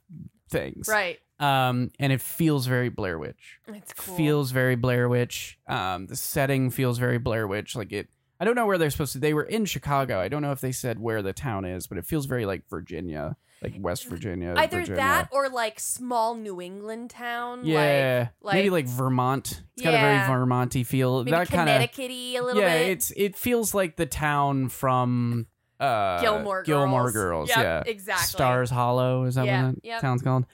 things. 0.51 0.87
Right. 0.87 1.17
Um 1.39 1.89
and 1.99 2.13
it 2.13 2.21
feels 2.21 2.67
very 2.67 2.89
Blair 2.89 3.17
Witch. 3.17 3.57
It's 3.67 3.93
cool. 3.93 4.15
Feels 4.15 4.51
very 4.51 4.75
Blair 4.75 5.09
Witch. 5.09 5.57
Um 5.67 6.05
the 6.05 6.15
setting 6.15 6.69
feels 6.69 6.99
very 6.99 7.17
Blair 7.17 7.47
Witch 7.47 7.75
like 7.75 7.91
it 7.91 8.09
I 8.39 8.43
don't 8.45 8.55
know 8.55 8.65
where 8.65 8.77
they're 8.79 8.89
supposed 8.89 9.13
to 9.13 9.19
they 9.19 9.33
were 9.33 9.43
in 9.43 9.65
Chicago. 9.65 10.19
I 10.19 10.27
don't 10.27 10.41
know 10.41 10.51
if 10.51 10.61
they 10.61 10.71
said 10.71 10.99
where 10.99 11.21
the 11.21 11.31
town 11.33 11.63
is, 11.65 11.87
but 11.87 11.97
it 11.99 12.05
feels 12.07 12.25
very 12.25 12.47
like 12.47 12.67
Virginia, 12.69 13.37
like 13.61 13.75
West 13.77 14.05
Virginia. 14.07 14.55
either 14.57 14.79
Virginia. 14.79 14.97
that 14.97 15.29
or 15.31 15.47
like 15.47 15.79
small 15.79 16.33
New 16.33 16.59
England 16.59 17.11
town. 17.11 17.61
Yeah, 17.65 18.29
Like, 18.41 18.55
maybe 18.55 18.71
like 18.71 18.85
like 18.85 18.93
Vermont. 18.95 19.61
It's 19.75 19.83
got 19.83 19.93
a 19.93 19.97
very 19.97 20.13
Yeah. 20.15 20.27
Vermonty 20.27 20.83
feel. 20.83 21.19
maybe 21.19 21.29
that 21.31 21.49
kind 21.49 21.69
of 21.69 21.75
Connecticut-y 21.75 22.39
a 22.39 22.41
little 22.43 22.61
yeah. 22.63 22.77
bit. 22.79 22.89
It's 22.89 23.11
it 23.15 23.35
feels 23.35 23.75
like 23.75 23.95
the 23.95 24.07
town 24.07 24.69
from 24.69 25.45
uh, 25.81 26.21
Gilmore 26.21 26.63
Gilmore 26.63 27.11
Girls. 27.11 27.13
Girls. 27.13 27.49
Yep, 27.49 27.57
yeah, 27.57 27.83
exactly. 27.85 28.25
Stars 28.27 28.69
Hollow 28.69 29.23
is 29.25 29.35
that 29.35 29.45
Yeah, 29.45 29.65
what 29.67 29.75
that 29.75 29.85
yep. 29.85 30.01
town's 30.01 30.21
called? 30.21 30.45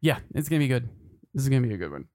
Yeah, 0.00 0.18
it's 0.34 0.48
gonna 0.48 0.60
be 0.60 0.68
good. 0.68 0.88
This 1.34 1.42
is 1.44 1.48
gonna 1.48 1.66
be 1.66 1.74
a 1.74 1.78
good 1.78 1.90
one. 1.92 2.06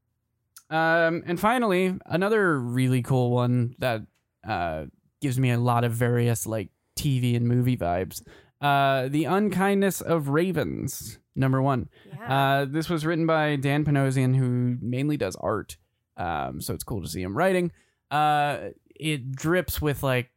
Um, 0.69 1.23
and 1.25 1.39
finally, 1.39 1.97
another 2.05 2.59
really 2.59 3.01
cool 3.01 3.31
one 3.31 3.75
that 3.79 4.01
uh 4.47 4.85
gives 5.21 5.39
me 5.39 5.51
a 5.51 5.57
lot 5.59 5.83
of 5.83 5.93
various 5.93 6.45
like 6.45 6.69
TV 6.97 7.35
and 7.35 7.47
movie 7.47 7.77
vibes. 7.77 8.21
Uh, 8.61 9.07
the 9.07 9.25
unkindness 9.25 10.01
of 10.01 10.29
ravens. 10.29 11.19
Number 11.35 11.61
one. 11.61 11.89
yeah. 12.07 12.61
Uh, 12.61 12.65
this 12.65 12.89
was 12.89 13.05
written 13.05 13.27
by 13.27 13.55
Dan 13.57 13.85
Panosian, 13.85 14.35
who 14.35 14.77
mainly 14.81 15.17
does 15.17 15.35
art. 15.35 15.77
Um, 16.17 16.59
so 16.61 16.73
it's 16.73 16.83
cool 16.83 17.03
to 17.03 17.07
see 17.07 17.21
him 17.21 17.37
writing. 17.37 17.71
Uh, 18.09 18.69
it 18.95 19.31
drips 19.33 19.79
with 19.79 20.01
like 20.01 20.31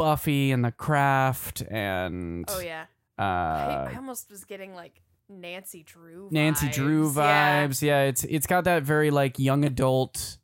Buffy 0.00 0.50
and 0.50 0.64
The 0.64 0.72
Craft 0.72 1.62
and 1.70 2.46
oh 2.48 2.60
yeah. 2.60 2.86
uh, 3.18 3.22
I, 3.22 3.90
I 3.92 3.96
almost 3.96 4.30
was 4.30 4.44
getting 4.44 4.74
like 4.74 5.02
Nancy 5.28 5.82
Drew. 5.82 6.28
Nancy 6.30 6.70
Drew 6.70 7.10
vibes. 7.12 7.82
Yeah. 7.82 8.04
it's 8.04 8.24
it's 8.24 8.46
got 8.46 8.64
that 8.64 8.82
very 8.82 9.10
like 9.10 9.38
young 9.38 9.62
adult, 9.66 10.38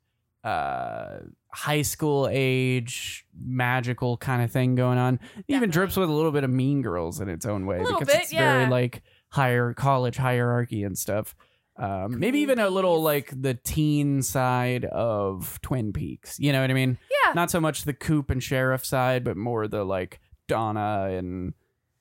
uh, 0.44 1.20
high 1.48 1.80
school 1.80 2.28
age 2.30 3.24
magical 3.34 4.18
kind 4.18 4.42
of 4.42 4.52
thing 4.52 4.74
going 4.74 4.98
on. 4.98 5.20
It 5.48 5.54
even 5.54 5.70
drips 5.70 5.96
with 5.96 6.10
a 6.10 6.12
little 6.12 6.32
bit 6.32 6.44
of 6.44 6.50
Mean 6.50 6.82
Girls 6.82 7.20
in 7.20 7.30
its 7.30 7.46
own 7.46 7.64
way 7.64 7.78
because 7.78 8.08
bit, 8.08 8.16
it's 8.22 8.32
very 8.32 8.66
like 8.66 9.02
higher 9.30 9.72
college 9.72 10.18
hierarchy 10.18 10.84
and 10.84 10.98
stuff. 10.98 11.34
Um, 11.78 12.18
maybe 12.18 12.38
even 12.40 12.58
a 12.58 12.70
little 12.70 13.02
like 13.02 13.30
the 13.40 13.54
teen 13.54 14.22
side 14.22 14.84
of 14.86 15.60
Twin 15.62 15.92
Peaks. 15.92 16.38
You 16.38 16.52
know 16.52 16.60
what 16.60 16.70
I 16.70 16.74
mean? 16.74 16.98
Yeah. 17.10 17.32
Not 17.34 17.50
so 17.50 17.60
much 17.60 17.84
the 17.84 17.92
Coop 17.92 18.30
and 18.30 18.42
Sheriff 18.42 18.84
side, 18.84 19.24
but 19.24 19.36
more 19.36 19.68
the 19.68 19.84
like 19.84 20.20
Donna 20.48 21.08
and 21.10 21.52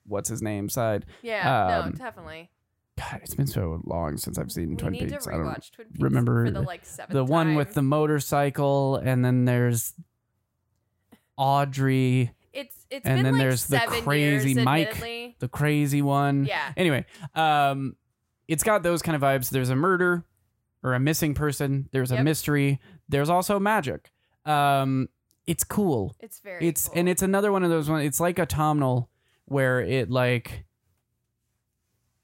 what's 0.05 0.29
his 0.29 0.41
name 0.41 0.69
side. 0.69 1.05
Yeah. 1.21 1.67
um, 1.77 1.89
no, 1.89 1.91
definitely. 1.91 2.49
God, 2.97 3.19
it's 3.23 3.35
been 3.35 3.47
so 3.47 3.81
long 3.85 4.15
since 4.17 4.37
I've 4.39 4.51
seen 4.51 4.69
We 4.69 4.75
Twin 4.77 4.93
Peaks. 4.93 5.27
I 5.27 5.31
don't 5.31 5.43
Twin 5.73 5.87
Peaks 5.87 5.99
remember 5.99 6.45
for 6.45 6.51
the 6.51 6.61
like 6.61 6.83
the 7.09 7.25
one 7.25 7.55
with 7.55 7.73
the 7.73 7.81
motorcycle, 7.81 8.95
and 8.95 9.25
then 9.25 9.43
there's 9.43 9.93
Audrey, 11.37 12.31
It's 12.53 12.85
it's 12.89 13.05
and 13.05 13.25
then 13.25 13.33
like 13.33 13.41
there's 13.41 13.65
the 13.65 13.79
crazy 13.79 14.51
years, 14.53 14.63
Mike. 14.63 14.87
admittedly. 14.87 15.35
the 15.39 15.49
crazy 15.49 16.01
one. 16.01 16.45
Yeah. 16.45 16.71
Anyway, 16.77 17.05
um, 17.33 17.97
it's 18.47 18.63
got 18.63 18.83
those 18.83 19.01
kind 19.01 19.15
of 19.15 19.21
vibes. 19.21 19.49
There's 19.49 19.69
a 19.69 19.75
murder 19.75 20.23
or 20.83 20.93
a 20.93 20.99
missing 20.99 21.33
person. 21.33 21.89
There's 21.91 22.11
a 22.11 22.15
Yep. 22.15 22.23
mystery. 22.23 22.79
There's 23.09 23.29
also 23.29 23.59
magic. 23.59 24.11
Um, 24.45 25.09
it's 25.47 25.63
cool. 25.63 26.15
It's 26.19 26.39
very. 26.39 26.67
it's 26.67 26.87
cool. 26.87 26.99
and 26.99 27.09
it's 27.09 27.21
another 27.21 27.51
one 27.51 27.63
of 27.63 27.69
those 27.69 27.89
ones. 27.89 28.05
It's 28.05 28.19
like 28.19 28.39
autumnal, 28.39 29.09
where 29.45 29.79
it 29.81 30.09
like 30.09 30.65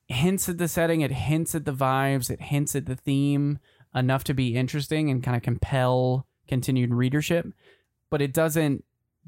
hints 0.07 0.49
at 0.49 0.57
the 0.57 0.67
setting, 0.67 1.01
it 1.01 1.11
hints 1.11 1.55
at 1.55 1.65
the 1.65 1.73
vibes, 1.73 2.29
it 2.29 2.41
hints 2.41 2.75
at 2.75 2.85
the 2.85 2.95
theme 2.95 3.59
enough 3.95 4.23
to 4.25 4.33
be 4.33 4.55
interesting 4.55 5.09
and 5.09 5.23
kind 5.23 5.35
of 5.37 5.43
compel 5.43 6.27
continued 6.47 6.93
readership, 6.93 7.47
but 8.09 8.21
it 8.21 8.33
doesn't 8.33 8.83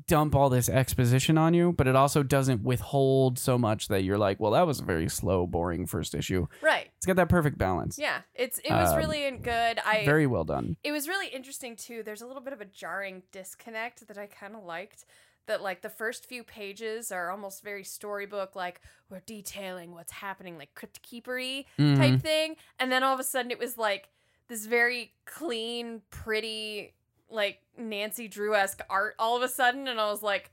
dump 0.08 0.36
all 0.36 0.50
this 0.50 0.70
exposition 0.70 1.38
on 1.38 1.54
you, 1.54 1.72
but 1.72 1.88
it 1.88 1.96
also 1.96 2.24
doesn't 2.24 2.64
withhold 2.64 3.38
so 3.38 3.58
much 3.58 3.88
that 3.90 4.04
you're 4.04 4.18
like, 4.18 4.40
well, 4.40 4.52
that 4.52 4.66
was 4.66 4.80
a 4.80 4.84
very 4.84 5.08
slow, 5.08 5.46
boring 5.46 5.86
first 5.86 6.16
issue. 6.16 6.48
right. 6.62 6.90
It's 6.98 7.06
got 7.06 7.16
that 7.18 7.30
perfect 7.30 7.58
balance. 7.58 8.00
Yeah. 8.00 8.22
It's 8.34 8.58
it 8.60 8.72
was 8.72 8.92
Um, 8.92 8.98
really 8.98 9.30
good. 9.32 9.80
I 9.86 10.04
Very 10.06 10.26
well 10.26 10.44
done. 10.46 10.78
it 10.84 10.92
was 10.92 11.08
really 11.08 11.28
interesting 11.28 11.76
too. 11.76 12.02
There's 12.04 12.22
a 12.22 12.26
little 12.26 12.42
bit 12.42 12.54
of 12.54 12.62
a 12.62 12.66
jarring 12.66 13.24
disconnect 13.32 14.08
that 14.08 14.18
I 14.18 14.26
kind 14.28 14.56
of 14.56 14.64
liked. 14.64 15.06
That 15.46 15.62
like 15.62 15.82
the 15.82 15.90
first 15.90 16.26
few 16.26 16.42
pages 16.44 17.12
are 17.12 17.30
almost 17.30 17.64
very 17.64 17.84
storybook, 17.84 18.56
like 18.56 18.80
we're 19.10 19.20
detailing 19.26 19.92
what's 19.94 20.14
happening, 20.14 20.58
like 20.58 20.74
crypt 20.74 21.02
keepery 21.04 21.66
Mhm. 21.78 21.98
type 21.98 22.22
thing, 22.22 22.56
and 22.80 22.90
then 22.90 23.04
all 23.04 23.14
of 23.14 23.20
a 23.20 23.24
sudden 23.26 23.52
it 23.52 23.60
was 23.60 23.78
like 23.78 24.08
this 24.48 24.66
very 24.66 25.12
clean, 25.26 26.02
pretty, 26.12 26.94
like 27.34 27.60
Nancy 27.78 28.28
Drew 28.28 28.56
esque 28.56 28.82
art 28.90 29.16
all 29.20 29.36
of 29.36 29.44
a 29.44 29.50
sudden, 29.50 29.88
and 29.88 30.00
I 30.00 30.10
was 30.10 30.22
like, 30.22 30.52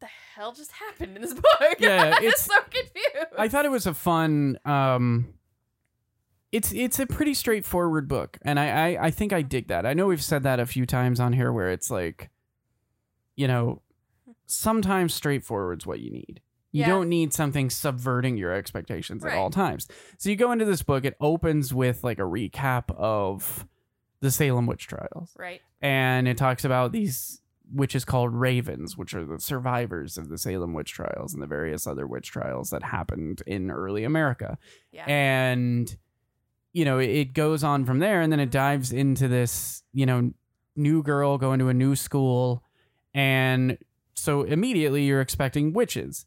"The 0.00 0.06
hell 0.34 0.52
just 0.52 0.72
happened 0.72 1.16
in 1.16 1.22
this 1.22 1.34
book?" 1.58 1.76
Yeah, 1.78 2.04
I 2.18 2.24
was 2.24 2.32
it's- 2.34 2.46
so 2.46 2.54
confused. 2.70 3.34
I 3.38 3.48
thought 3.48 3.64
it 3.64 3.70
was 3.70 3.86
a 3.86 3.94
fun. 3.94 4.58
Um, 4.64 5.34
it's 6.52 6.72
it's 6.72 6.98
a 7.00 7.06
pretty 7.06 7.34
straightforward 7.34 8.06
book, 8.08 8.38
and 8.42 8.60
I, 8.60 8.68
I 8.96 9.06
I 9.06 9.10
think 9.10 9.32
I 9.32 9.42
dig 9.42 9.68
that. 9.68 9.84
I 9.84 9.92
know 9.94 10.06
we've 10.06 10.22
said 10.22 10.44
that 10.44 10.60
a 10.60 10.66
few 10.66 10.86
times 10.86 11.18
on 11.20 11.32
here, 11.32 11.52
where 11.52 11.70
it's 11.70 11.90
like, 11.90 12.30
you 13.36 13.48
know, 13.48 13.82
sometimes 14.46 15.12
straightforward's 15.14 15.84
what 15.86 15.98
you 16.00 16.10
need. 16.12 16.40
You 16.70 16.80
Yeah. 16.80 16.88
don't 16.88 17.08
need 17.08 17.32
something 17.32 17.70
subverting 17.70 18.36
your 18.36 18.52
expectations 18.52 19.24
at 19.24 19.32
all 19.36 19.48
times. 19.50 19.86
So 20.18 20.28
you 20.28 20.34
go 20.36 20.50
into 20.52 20.64
this 20.64 20.82
book. 20.82 21.04
It 21.04 21.16
opens 21.20 21.72
with 21.74 22.02
like 22.04 22.18
a 22.18 22.22
recap 22.22 22.92
of 22.96 23.64
the 24.24 24.30
Salem 24.30 24.66
witch 24.66 24.86
trials 24.86 25.34
right. 25.38 25.60
and 25.82 26.26
it 26.26 26.38
talks 26.38 26.64
about 26.64 26.92
these 26.92 27.42
witches 27.72 28.04
called 28.04 28.32
ravens, 28.34 28.96
which 28.96 29.14
are 29.14 29.24
the 29.24 29.38
survivors 29.38 30.16
of 30.16 30.28
the 30.30 30.38
Salem 30.38 30.72
witch 30.72 30.92
trials 30.92 31.34
and 31.34 31.42
the 31.42 31.46
various 31.46 31.86
other 31.86 32.06
witch 32.06 32.30
trials 32.30 32.70
that 32.70 32.82
happened 32.82 33.42
in 33.46 33.70
early 33.70 34.04
America. 34.04 34.58
Yeah. 34.92 35.04
And 35.06 35.94
you 36.72 36.84
know, 36.84 36.98
it, 36.98 37.10
it 37.10 37.34
goes 37.34 37.62
on 37.62 37.84
from 37.84 38.00
there, 38.00 38.20
and 38.20 38.32
then 38.32 38.40
it 38.40 38.50
dives 38.50 38.92
into 38.92 39.28
this, 39.28 39.82
you 39.92 40.06
know, 40.06 40.32
new 40.74 41.02
girl 41.02 41.38
going 41.38 41.60
to 41.60 41.68
a 41.68 41.74
new 41.74 41.94
school, 41.94 42.64
and 43.12 43.78
so 44.14 44.42
immediately 44.42 45.04
you're 45.04 45.20
expecting 45.20 45.72
witches. 45.72 46.26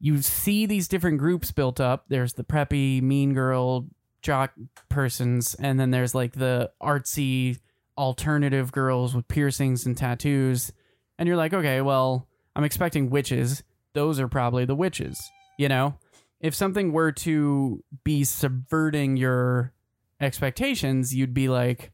You 0.00 0.22
see 0.22 0.66
these 0.66 0.86
different 0.86 1.18
groups 1.18 1.50
built 1.50 1.80
up. 1.80 2.04
There's 2.08 2.34
the 2.34 2.44
preppy, 2.44 3.02
mean 3.02 3.34
girl, 3.34 3.88
jock 4.22 4.52
persons, 4.88 5.54
and 5.54 5.78
then 5.78 5.90
there's 5.90 6.14
like 6.14 6.32
the 6.32 6.70
artsy 6.82 7.58
alternative 7.96 8.70
girls 8.72 9.14
with 9.14 9.28
piercings 9.28 9.86
and 9.86 9.96
tattoos. 9.96 10.72
And 11.18 11.26
you're 11.26 11.36
like, 11.36 11.52
okay, 11.52 11.80
well, 11.80 12.28
I'm 12.54 12.64
expecting 12.64 13.10
witches. 13.10 13.62
Those 13.94 14.20
are 14.20 14.28
probably 14.28 14.64
the 14.64 14.74
witches, 14.76 15.20
you 15.58 15.68
know? 15.68 15.98
If 16.40 16.54
something 16.54 16.92
were 16.92 17.10
to 17.12 17.82
be 18.04 18.22
subverting 18.22 19.16
your 19.16 19.72
expectations, 20.20 21.12
you'd 21.14 21.34
be 21.34 21.48
like, 21.48 21.90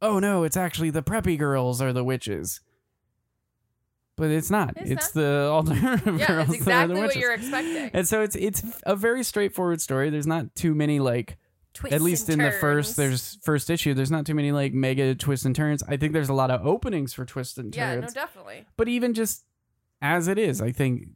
oh 0.00 0.20
no, 0.20 0.44
it's 0.44 0.56
actually 0.56 0.90
the 0.90 1.02
preppy 1.02 1.36
girls 1.36 1.82
are 1.82 1.92
the 1.92 2.04
witches. 2.04 2.60
But 4.16 4.30
it's 4.30 4.50
not. 4.50 4.74
It's 4.76 4.90
It's, 4.90 5.10
the 5.12 5.48
alternative 5.50 6.18
Yeah, 6.18 6.26
girls 6.26 6.50
it's 6.54 6.64
that 6.66 6.84
are 6.84 6.86
the 6.88 6.94
exactly 6.94 6.94
what 6.96 7.06
witches. 7.08 7.22
you're 7.22 7.34
expecting. 7.34 7.90
And 7.92 8.06
so 8.08 8.22
it's 8.22 8.36
it's 8.36 8.62
a 8.84 8.94
very 8.96 9.22
straightforward 9.24 9.80
story. 9.80 10.10
There's 10.10 10.26
not 10.26 10.54
too 10.54 10.74
many 10.74 10.98
like 11.00 11.36
Twists 11.78 11.94
at 11.94 12.00
least 12.02 12.28
in 12.28 12.38
the 12.38 12.50
first 12.50 12.96
there's 12.96 13.38
first 13.42 13.70
issue 13.70 13.94
there's 13.94 14.10
not 14.10 14.26
too 14.26 14.34
many 14.34 14.52
like 14.52 14.72
mega 14.72 15.14
twists 15.14 15.46
and 15.46 15.54
turns 15.54 15.82
i 15.86 15.96
think 15.96 16.12
there's 16.12 16.28
a 16.28 16.34
lot 16.34 16.50
of 16.50 16.66
openings 16.66 17.12
for 17.14 17.24
twists 17.24 17.56
and 17.56 17.72
turns. 17.72 17.76
yeah, 17.76 18.00
no, 18.00 18.06
definitely. 18.08 18.66
but 18.76 18.88
even 18.88 19.14
just 19.14 19.44
as 20.02 20.26
it 20.28 20.38
is 20.38 20.60
i 20.60 20.72
think 20.72 21.08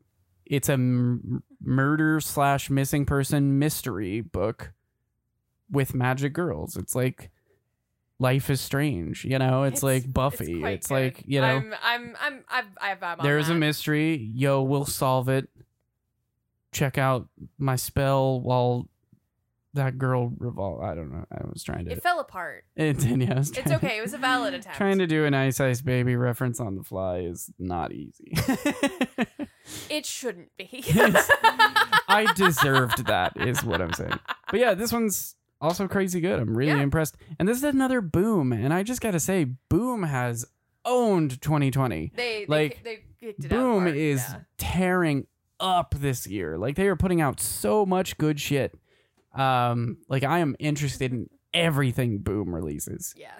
it's 0.46 0.68
a 0.68 0.74
m- 0.74 1.42
murder 1.62 2.20
slash 2.20 2.68
missing 2.68 3.06
person 3.06 3.58
mystery 3.58 4.20
book 4.20 4.72
with 5.70 5.94
magic 5.94 6.32
girls. 6.34 6.76
It's 6.76 6.94
like 6.94 7.30
Life 8.18 8.50
is 8.50 8.60
Strange, 8.60 9.24
you 9.24 9.38
know. 9.38 9.64
It's, 9.64 9.82
like 9.82 10.12
Buffy. 10.12 10.60
quite 10.60 10.74
It's, 10.74 10.90
like 10.90 11.24
you 11.26 11.40
know, 11.40 11.46
I'm 11.46 11.74
I'm 11.82 12.16
I'm 12.20 12.44
I've 12.48 12.64
I've 12.80 13.02
I'm 13.02 13.18
there's 13.22 13.48
a 13.48 13.54
mystery. 13.54 14.30
Yo, 14.34 14.62
we'll 14.62 14.84
solve 14.84 15.28
it. 15.28 15.48
Check 16.70 16.98
out 16.98 17.28
my 17.58 17.76
spell 17.76 18.40
while 18.40 18.88
that 19.74 19.98
girl 19.98 20.30
revol. 20.30 20.82
I 20.82 20.94
don't 20.94 21.10
know. 21.12 21.24
I 21.32 21.38
was 21.50 21.62
trying 21.64 21.86
to. 21.86 21.92
It 21.92 22.02
fell 22.02 22.20
apart. 22.20 22.64
It 22.76 22.98
did. 22.98 23.22
Yeah, 23.22 23.38
It's 23.38 23.58
okay. 23.72 23.98
It 23.98 24.02
was 24.02 24.12
a 24.14 24.18
valid 24.18 24.54
attempt. 24.58 24.76
Trying 24.76 24.98
to 24.98 25.06
do 25.06 25.24
an 25.24 25.34
Ice 25.34 25.60
Ice 25.60 25.80
Baby 25.80 26.16
reference 26.16 26.60
on 26.60 26.76
the 26.76 26.82
fly 26.84 27.18
is 27.20 27.50
not 27.58 27.92
easy. 27.92 28.32
It 29.88 30.04
shouldn't 30.04 30.48
be. 30.58 30.82
I 32.08 32.26
deserved 32.34 33.06
that, 33.06 33.32
is 33.36 33.62
what 33.64 33.80
I'm 33.80 33.92
saying. 33.92 34.18
But 34.50 34.58
yeah, 34.60 34.74
this 34.74 34.92
one's 34.92 35.36
also 35.60 35.86
crazy 35.86 36.20
good. 36.20 36.40
I'm 36.40 36.56
really 36.56 36.72
Yeah. 36.72 36.82
impressed. 36.82 37.16
And 37.38 37.48
this 37.48 37.58
is 37.58 37.64
another 37.64 38.00
Boom. 38.00 38.52
And 38.52 38.72
I 38.74 38.82
just 38.82 39.00
got 39.00 39.12
to 39.12 39.20
say, 39.20 39.44
Boom 39.68 40.02
has 40.02 40.44
owned 40.84 41.40
2020. 41.40 42.12
They, 42.14 42.40
they 42.40 42.46
Like, 42.48 42.82
they 42.82 43.04
kicked 43.20 43.44
it 43.44 43.50
Boom 43.50 43.84
hard, 43.84 43.96
is 43.96 44.20
yeah. 44.28 44.40
tearing 44.58 45.26
up 45.60 45.94
this 45.96 46.26
year. 46.26 46.58
Like 46.58 46.74
they 46.74 46.88
are 46.88 46.96
putting 46.96 47.20
out 47.20 47.38
so 47.38 47.86
much 47.86 48.18
good 48.18 48.40
shit. 48.40 48.74
Um, 49.34 49.98
like 50.08 50.24
I 50.24 50.38
am 50.40 50.56
interested 50.58 51.12
in 51.12 51.28
everything 51.54 52.18
Boom 52.18 52.54
releases. 52.54 53.14
yeah. 53.16 53.32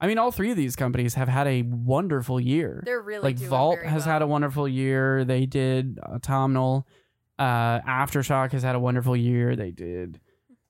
I 0.00 0.08
mean, 0.08 0.18
all 0.18 0.32
three 0.32 0.50
of 0.50 0.56
these 0.56 0.74
companies 0.74 1.14
have 1.14 1.28
had 1.28 1.46
a 1.46 1.62
wonderful 1.62 2.40
year. 2.40 2.82
They're 2.84 3.00
really 3.00 3.22
like 3.22 3.38
Vault 3.38 3.78
has 3.84 4.04
well. 4.04 4.12
had 4.14 4.22
a 4.22 4.26
wonderful 4.26 4.66
year. 4.66 5.24
They 5.24 5.46
did 5.46 6.00
Autumnal. 6.02 6.88
Uh, 7.38 7.80
Aftershock 7.82 8.50
has 8.50 8.64
had 8.64 8.74
a 8.74 8.80
wonderful 8.80 9.16
year. 9.16 9.54
They 9.54 9.70
did 9.70 10.20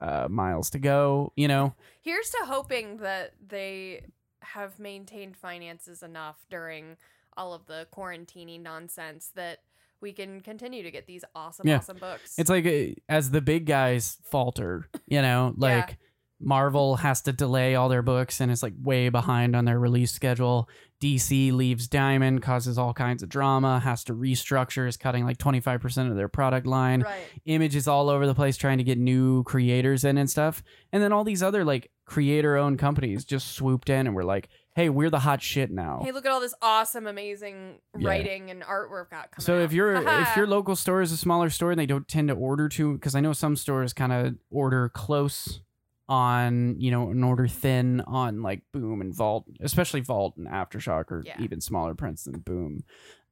uh, 0.02 0.28
Miles 0.28 0.68
to 0.70 0.78
Go. 0.78 1.32
You 1.34 1.48
know, 1.48 1.74
Here's 2.02 2.28
to 2.28 2.44
hoping 2.44 2.98
that 2.98 3.32
they 3.46 4.04
have 4.42 4.78
maintained 4.78 5.36
finances 5.38 6.02
enough 6.02 6.44
during 6.50 6.96
all 7.34 7.54
of 7.54 7.64
the 7.66 7.86
quarantining 7.90 8.60
nonsense 8.60 9.30
that 9.34 9.60
we 10.02 10.12
can 10.12 10.40
continue 10.40 10.82
to 10.82 10.90
get 10.90 11.06
these 11.06 11.24
awesome, 11.34 11.66
Yeah. 11.66 11.78
awesome 11.78 11.98
books. 11.98 12.34
it's 12.38 12.50
like 12.50 12.66
uh, 12.66 13.00
as 13.08 13.30
the 13.30 13.40
big 13.40 13.66
guys 13.66 14.18
falter. 14.30 14.88
You 15.06 15.22
know, 15.22 15.54
Yeah. 15.58 15.76
like 15.76 15.98
Marvel 16.44 16.96
has 16.96 17.20
to 17.22 17.32
delay 17.32 17.76
all 17.76 17.88
their 17.88 18.02
books 18.02 18.40
and 18.40 18.50
is 18.50 18.62
like 18.64 18.74
way 18.82 19.08
behind 19.08 19.54
on 19.54 19.64
their 19.64 19.78
release 19.78 20.10
schedule. 20.10 20.68
DC 21.00 21.52
leaves 21.52 21.86
Diamond, 21.88 22.42
causes 22.42 22.78
all 22.78 22.92
kinds 22.94 23.22
of 23.22 23.28
drama, 23.28 23.78
has 23.80 24.02
to 24.04 24.12
restructure, 24.14 24.88
is 24.88 24.96
cutting 24.96 25.24
like 25.24 25.38
25% 25.38 26.10
of 26.10 26.16
their 26.16 26.28
product 26.28 26.66
line. 26.66 27.02
right. 27.02 27.22
images 27.44 27.86
all 27.88 28.08
over 28.08 28.26
the 28.26 28.34
place 28.34 28.56
trying 28.56 28.78
to 28.78 28.84
get 28.84 28.98
new 28.98 29.42
creators 29.44 30.04
in 30.04 30.18
and 30.18 30.28
stuff. 30.30 30.62
And 30.92 31.00
then 31.02 31.12
all 31.12 31.22
these 31.24 31.42
other 31.42 31.64
like 31.64 31.90
creator 32.06 32.56
owned 32.56 32.78
companies 32.80 33.24
just 33.24 33.52
swooped 33.52 33.88
in 33.88 34.06
and 34.08 34.14
were 34.14 34.24
like, 34.24 34.48
hey, 34.74 34.88
we're 34.88 35.10
the 35.10 35.18
hot 35.20 35.42
shit 35.42 35.70
now. 35.70 36.00
Hey, 36.02 36.12
look 36.12 36.24
at 36.26 36.32
all 36.32 36.40
this 36.40 36.54
awesome, 36.62 37.06
amazing 37.06 37.78
Yeah. 37.98 38.08
writing 38.08 38.50
and 38.50 38.62
artwork 38.62 39.10
got 39.10 39.30
coming 39.30 39.44
so 39.44 39.56
out. 39.56 39.62
if 39.62 39.72
your 39.72 39.94
if 39.94 40.04
Haha. 40.04 40.36
your 40.40 40.46
local 40.46 40.76
store 40.76 41.02
is 41.02 41.12
a 41.12 41.16
smaller 41.16 41.50
store 41.50 41.70
and 41.72 41.78
they 41.78 41.86
don't 41.86 42.08
tend 42.08 42.28
to 42.28 42.34
order 42.34 42.68
to 42.70 42.94
because 42.94 43.14
I 43.14 43.20
know 43.20 43.32
some 43.32 43.56
stores 43.56 43.92
kind 43.92 44.12
of 44.12 44.34
order 44.50 44.88
close 44.88 45.60
on 46.08 46.74
you 46.78 46.90
know 46.90 47.10
and 47.10 47.24
order 47.24 47.46
thin 47.46 48.00
on 48.06 48.42
like 48.42 48.62
Boom 48.72 49.00
and 49.00 49.14
Vault, 49.14 49.46
especially 49.60 50.00
Vault 50.00 50.36
and 50.36 50.46
Aftershock 50.48 51.10
or 51.10 51.22
Yeah. 51.24 51.36
even 51.40 51.60
smaller 51.60 51.94
prints 51.94 52.24
than 52.24 52.40
Boom. 52.40 52.84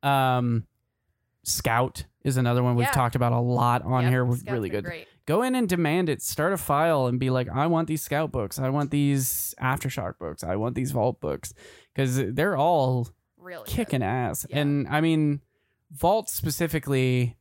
Um, 0.02 0.66
Scout 1.42 2.04
is 2.22 2.36
another 2.36 2.62
one 2.62 2.76
we've 2.76 2.86
Yeah. 2.86 2.92
talked 2.92 3.14
about 3.16 3.32
a 3.32 3.40
lot 3.40 3.82
on 3.82 4.02
Yep, 4.04 4.10
here. 4.12 4.24
With 4.24 4.40
Scout's 4.40 4.52
really 4.52 4.68
been 4.68 4.82
good 4.82 4.84
Great. 4.84 5.08
Go 5.30 5.42
in 5.42 5.54
and 5.54 5.68
demand 5.68 6.08
it. 6.08 6.20
Start 6.22 6.52
a 6.52 6.56
file 6.56 7.06
and 7.06 7.20
be 7.20 7.30
like, 7.30 7.48
I 7.48 7.66
want 7.66 7.86
these 7.88 8.02
Scout 8.02 8.32
books. 8.32 8.58
I 8.58 8.68
want 8.68 8.90
these 8.90 9.54
Aftershock 9.62 10.18
books. 10.18 10.42
I 10.42 10.56
want 10.56 10.74
these 10.74 10.90
Vault 10.90 11.20
books 11.20 11.54
because 11.94 12.16
they're 12.34 12.56
all 12.56 13.08
Really 13.38 13.64
good. 13.64 13.72
kicking 13.74 14.02
ass. 14.02 14.44
Yeah. 14.50 14.58
And 14.60 14.88
I 14.88 15.00
mean, 15.00 15.40
Vault 15.92 16.28
specifically, 16.28 17.36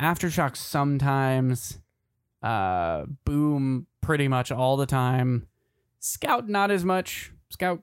Aftershock 0.00 0.56
sometimes, 0.56 1.78
uh, 2.42 3.04
Boom 3.24 3.86
pretty 4.00 4.28
much 4.28 4.50
all 4.52 4.76
the 4.76 4.86
time. 4.86 5.48
Scout 6.00 6.48
not 6.48 6.70
as 6.70 6.84
much. 6.84 7.32
Scout 7.50 7.82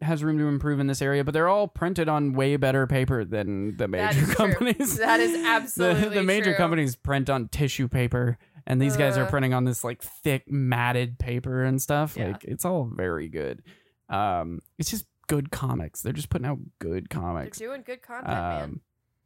has 0.00 0.24
room 0.24 0.36
to 0.38 0.46
improve 0.48 0.80
in 0.80 0.88
this 0.88 1.00
area, 1.00 1.22
but 1.22 1.32
they're 1.32 1.48
all 1.48 1.68
printed 1.68 2.08
on 2.08 2.32
way 2.32 2.56
better 2.56 2.86
paper 2.88 3.24
than 3.24 3.76
the 3.76 3.84
That 3.86 3.90
major 3.90 4.24
true. 4.26 4.34
companies. 4.34 4.98
That 4.98 5.20
is 5.20 5.32
the, 5.40 5.46
absolutely 5.46 6.16
the 6.16 6.22
major 6.24 6.44
true. 6.50 6.54
companies 6.56 6.96
print 6.96 7.30
on 7.30 7.48
tissue 7.48 7.86
paper, 7.88 8.36
and 8.66 8.80
these 8.80 8.96
guys 8.96 9.16
are 9.18 9.24
Uh. 9.24 9.30
printing 9.30 9.54
on 9.54 9.64
this 9.64 9.82
like 9.84 10.02
thick 10.02 10.50
matted 10.50 11.18
paper 11.18 11.62
and 11.64 11.80
stuff. 11.80 12.16
Yeah. 12.16 12.28
Like 12.32 12.44
it's 12.44 12.64
all 12.64 12.84
very 12.84 13.28
good. 13.28 13.62
Um, 14.08 14.60
it's 14.78 14.90
just 14.90 15.06
good 15.28 15.50
comics. 15.50 16.02
They're 16.02 16.12
just 16.12 16.28
putting 16.30 16.46
out 16.46 16.58
good 16.78 17.06
They're 17.10 17.20
comics. 17.20 17.58
doing 17.58 17.82
good 17.84 18.02
content, 18.02 18.28
man. 18.28 18.62
Um, 18.62 18.80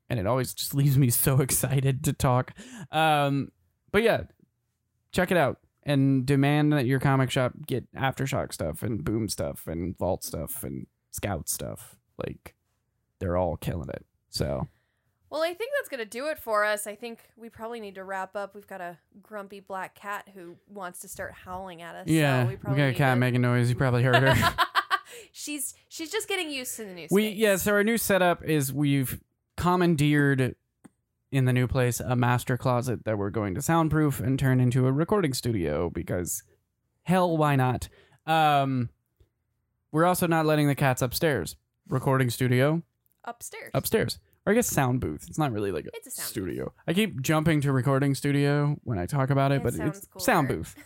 and 0.09 0.21
it 0.21 0.27
always 0.27 0.55
just 0.55 0.75
leaves 0.81 0.97
me 0.99 1.11
so 1.11 1.41
excited 1.41 2.05
to 2.05 2.13
talk. 2.13 2.53
Um, 2.93 3.51
but 3.93 4.03
yeah, 4.03 4.23
check 5.13 5.31
it 5.31 5.37
out 5.37 5.59
and 5.83 6.27
demand 6.27 6.73
that 6.73 6.87
your 6.87 7.01
comic 7.01 7.31
shop 7.31 7.53
get 7.67 7.93
aftershock 7.95 8.53
stuff 8.53 8.83
and 8.83 9.05
boom 9.05 9.29
stuff 9.29 9.67
and 9.67 9.97
vault 9.99 10.23
stuff 10.25 10.63
and 10.63 10.87
scout 11.11 11.49
stuff. 11.49 11.97
Like 12.19 12.55
they're 13.19 13.37
all 13.37 13.57
killing 13.57 13.89
it. 13.89 14.05
So 14.29 14.69
Well, 15.31 15.43
I 15.43 15.55
think 15.55 15.73
that's 15.79 15.89
going 15.89 15.99
to 15.99 16.09
do 16.09 16.29
it 16.29 16.39
for 16.39 16.65
us. 16.65 16.87
I 16.87 16.95
think 16.95 17.19
we 17.37 17.49
probably 17.49 17.81
need 17.81 17.97
to 17.97 18.05
wrap 18.05 18.37
up. 18.37 18.55
We've 18.55 18.67
got 18.67 18.81
a 18.81 18.97
grumpy 19.23 19.61
black 19.61 19.95
cat 19.95 20.29
who 20.35 20.57
wants 20.69 21.01
to 21.01 21.09
start 21.09 21.33
howling 21.33 21.83
at 21.83 21.95
us. 21.97 22.07
yeah, 22.07 22.45
so 22.45 22.49
we 22.49 22.57
we, 22.71 22.77
got 22.77 22.89
a 22.89 22.95
cat 22.95 23.15
to- 23.15 23.21
making 23.21 23.41
noise. 23.41 23.69
You 23.69 23.77
probably 23.77 24.03
heard 24.03 24.23
her. 24.23 24.55
she's 25.33 25.75
she's 25.89 26.11
just 26.11 26.29
getting 26.29 26.51
used 26.51 26.77
to 26.77 26.85
the 26.85 26.93
new 26.93 27.09
we 27.11 27.29
space. 27.31 27.37
yeah. 27.39 27.57
So 27.57 27.73
our 27.73 27.85
new 27.85 27.99
setup 27.99 28.45
is 28.45 28.73
we've 28.73 29.21
commandeered 29.57 30.55
in 31.33 31.45
the 31.45 31.53
new 31.53 31.67
place 31.67 31.99
a 32.01 32.15
master 32.15 32.57
closet 32.57 33.05
that 33.05 33.19
we're 33.19 33.31
going 33.31 33.55
to 33.55 33.63
soundproof 33.63 34.21
and 34.21 34.39
turn 34.39 34.61
into 34.61 34.87
a 34.87 34.93
recording 34.93 35.35
studio 35.35 35.91
because 35.91 36.43
hell 37.03 37.37
why 37.37 37.57
not 37.57 37.89
um 38.27 38.89
we're 39.93 40.05
also 40.05 40.27
not 40.27 40.47
letting 40.47 40.69
the 40.69 40.75
cats 40.75 41.03
upstairs 41.03 41.57
recording 41.89 42.31
studio 42.31 42.83
upstairs. 43.25 43.71
upstairs 43.75 44.19
or 44.47 44.53
i 44.53 44.55
guess 44.55 44.67
sound 44.69 45.01
booth 45.01 45.27
it's 45.29 45.39
not 45.39 45.53
really 45.53 45.73
like 45.73 45.85
a, 45.87 45.91
It's 45.95 46.07
a 46.07 46.11
sound 46.11 46.29
studio 46.29 46.73
i 46.87 46.93
keep 46.95 47.21
jumping 47.21 47.61
to 47.63 47.73
recording 47.73 48.15
studio 48.15 48.77
when 48.85 48.99
i 48.99 49.05
talk 49.07 49.31
about 49.31 49.53
it, 49.53 49.57
It 49.57 49.63
but 49.65 49.75
sounds 49.75 50.07
it's 50.15 50.25
sound 50.25 50.49
cooler. 50.49 50.59
booth 50.61 50.77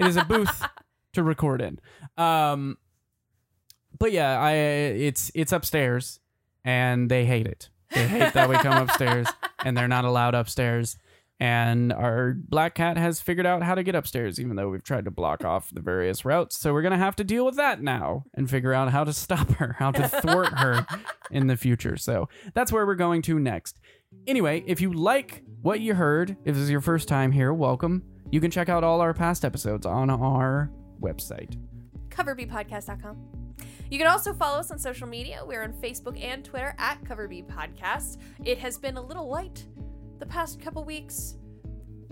it 0.00 0.06
is 0.06 0.16
a 0.16 0.24
booth 0.24 0.64
to 1.12 1.22
record 1.22 1.60
in. 1.60 1.78
Um, 2.16 2.78
but 3.98 4.12
yeah, 4.12 4.40
I 4.40 4.52
it's 4.54 5.30
it's 5.34 5.52
upstairs, 5.52 6.20
and 6.64 7.10
they 7.10 7.24
hate 7.26 7.46
it. 7.46 7.68
They 7.92 8.06
hate 8.06 8.32
that 8.32 8.48
we 8.48 8.56
come 8.56 8.80
upstairs, 8.88 9.26
and 9.64 9.76
they're 9.76 9.88
not 9.88 10.04
allowed 10.04 10.34
upstairs. 10.34 10.96
And 11.40 11.90
our 11.90 12.34
black 12.36 12.74
cat 12.74 12.98
has 12.98 13.18
figured 13.18 13.46
out 13.46 13.62
how 13.62 13.74
to 13.74 13.82
get 13.82 13.94
upstairs, 13.94 14.38
even 14.38 14.56
though 14.56 14.68
we've 14.68 14.84
tried 14.84 15.06
to 15.06 15.10
block 15.10 15.42
off 15.42 15.70
the 15.72 15.80
various 15.80 16.22
routes. 16.26 16.58
So 16.58 16.74
we're 16.74 16.82
gonna 16.82 16.98
have 16.98 17.16
to 17.16 17.24
deal 17.24 17.46
with 17.46 17.56
that 17.56 17.80
now 17.82 18.24
and 18.34 18.48
figure 18.48 18.74
out 18.74 18.90
how 18.90 19.04
to 19.04 19.12
stop 19.14 19.50
her, 19.58 19.74
how 19.78 19.90
to 19.90 20.06
thwart 20.06 20.58
her 20.58 20.86
in 21.30 21.46
the 21.46 21.56
future. 21.56 21.96
So 21.96 22.28
that's 22.52 22.70
where 22.70 22.84
we're 22.84 22.94
going 22.94 23.22
to 23.22 23.38
next. 23.38 23.80
Anyway, 24.26 24.62
if 24.66 24.82
you 24.82 24.92
like 24.92 25.42
what 25.62 25.80
you 25.80 25.94
heard, 25.94 26.36
if 26.44 26.54
this 26.54 26.64
is 26.64 26.70
your 26.70 26.82
first 26.82 27.08
time 27.08 27.32
here, 27.32 27.54
welcome. 27.54 28.02
You 28.30 28.40
can 28.40 28.50
check 28.50 28.68
out 28.68 28.84
all 28.84 29.00
our 29.00 29.14
past 29.14 29.44
episodes 29.44 29.86
on 29.86 30.10
our 30.10 30.70
website. 31.00 31.56
coverbpodcast.com. 32.10 33.16
You 33.90 33.98
can 33.98 34.06
also 34.06 34.34
follow 34.34 34.58
us 34.58 34.70
on 34.70 34.78
social 34.78 35.08
media. 35.08 35.42
We're 35.44 35.62
on 35.62 35.72
Facebook 35.72 36.22
and 36.22 36.44
Twitter 36.44 36.74
at 36.78 37.02
Coverb 37.02 37.46
Podcast. 37.46 38.18
It 38.44 38.58
has 38.58 38.78
been 38.78 38.96
a 38.96 39.02
little 39.02 39.28
light 39.28 39.66
the 40.20 40.26
past 40.26 40.60
couple 40.60 40.84
weeks 40.84 41.36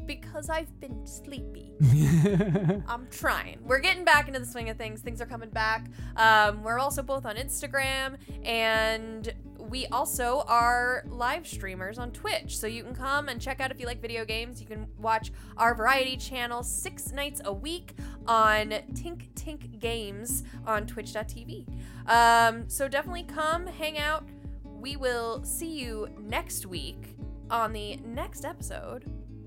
because 0.07 0.49
I've 0.49 0.81
been 0.81 1.07
sleepy. 1.07 1.75
I'm 2.89 3.07
trying. 3.11 3.59
We're 3.63 3.79
getting 3.79 4.05
back 4.05 4.27
into 4.27 4.41
the 4.41 4.47
swing 4.47 4.71
of 4.71 4.79
things. 4.79 5.03
Things 5.03 5.21
are 5.21 5.27
coming 5.27 5.51
back. 5.51 5.87
Um, 6.17 6.63
we're 6.63 6.79
also 6.79 7.03
both 7.03 7.27
on 7.27 7.37
Instagram, 7.37 8.17
and 8.43 9.33
we 9.59 9.87
also 9.89 10.45
are 10.49 11.05
live 11.09 11.47
streamers 11.47 11.99
on 11.99 12.11
Twitch. 12.11 12.59
So 12.59 12.67
you 12.67 12.83
can 12.83 12.95
come 12.95 13.29
and 13.29 13.39
check 13.41 13.61
out 13.61 13.71
if 13.71 13.79
you 13.79 13.87
like 13.87 14.01
video 14.01 14.25
games. 14.25 14.61
You 14.61 14.67
can 14.67 14.87
watch 14.99 15.31
our 15.59 15.75
variety 15.75 16.17
channel 16.17 16.63
six 16.63 17.13
nights 17.13 17.43
a 17.45 17.53
week 17.53 17.93
on 18.27 18.71
Tink 18.95 19.29
Tink 19.35 19.79
Games 19.79 20.43
on 20.67 20.87
Twitch.tv. 20.87 21.67
Um, 22.07 22.69
so 22.69 22.89
definitely 22.89 23.25
come 23.25 23.67
hang 23.67 23.99
out. 23.99 24.27
We 24.65 24.97
will 24.97 25.45
see 25.45 25.79
you 25.79 26.09
next 26.19 26.65
week 26.65 27.18
on 27.51 27.73
the 27.73 27.97
next 28.05 28.45
episode 28.45 29.05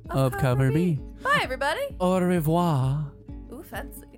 Of 0.09 0.37
Cover 0.37 0.71
B. 0.71 0.99
Bye, 1.23 1.39
everybody. 1.43 1.81
Au 1.99 2.19
revoir. 2.19 3.11
Ooh, 3.51 3.63
fancy. 3.63 4.10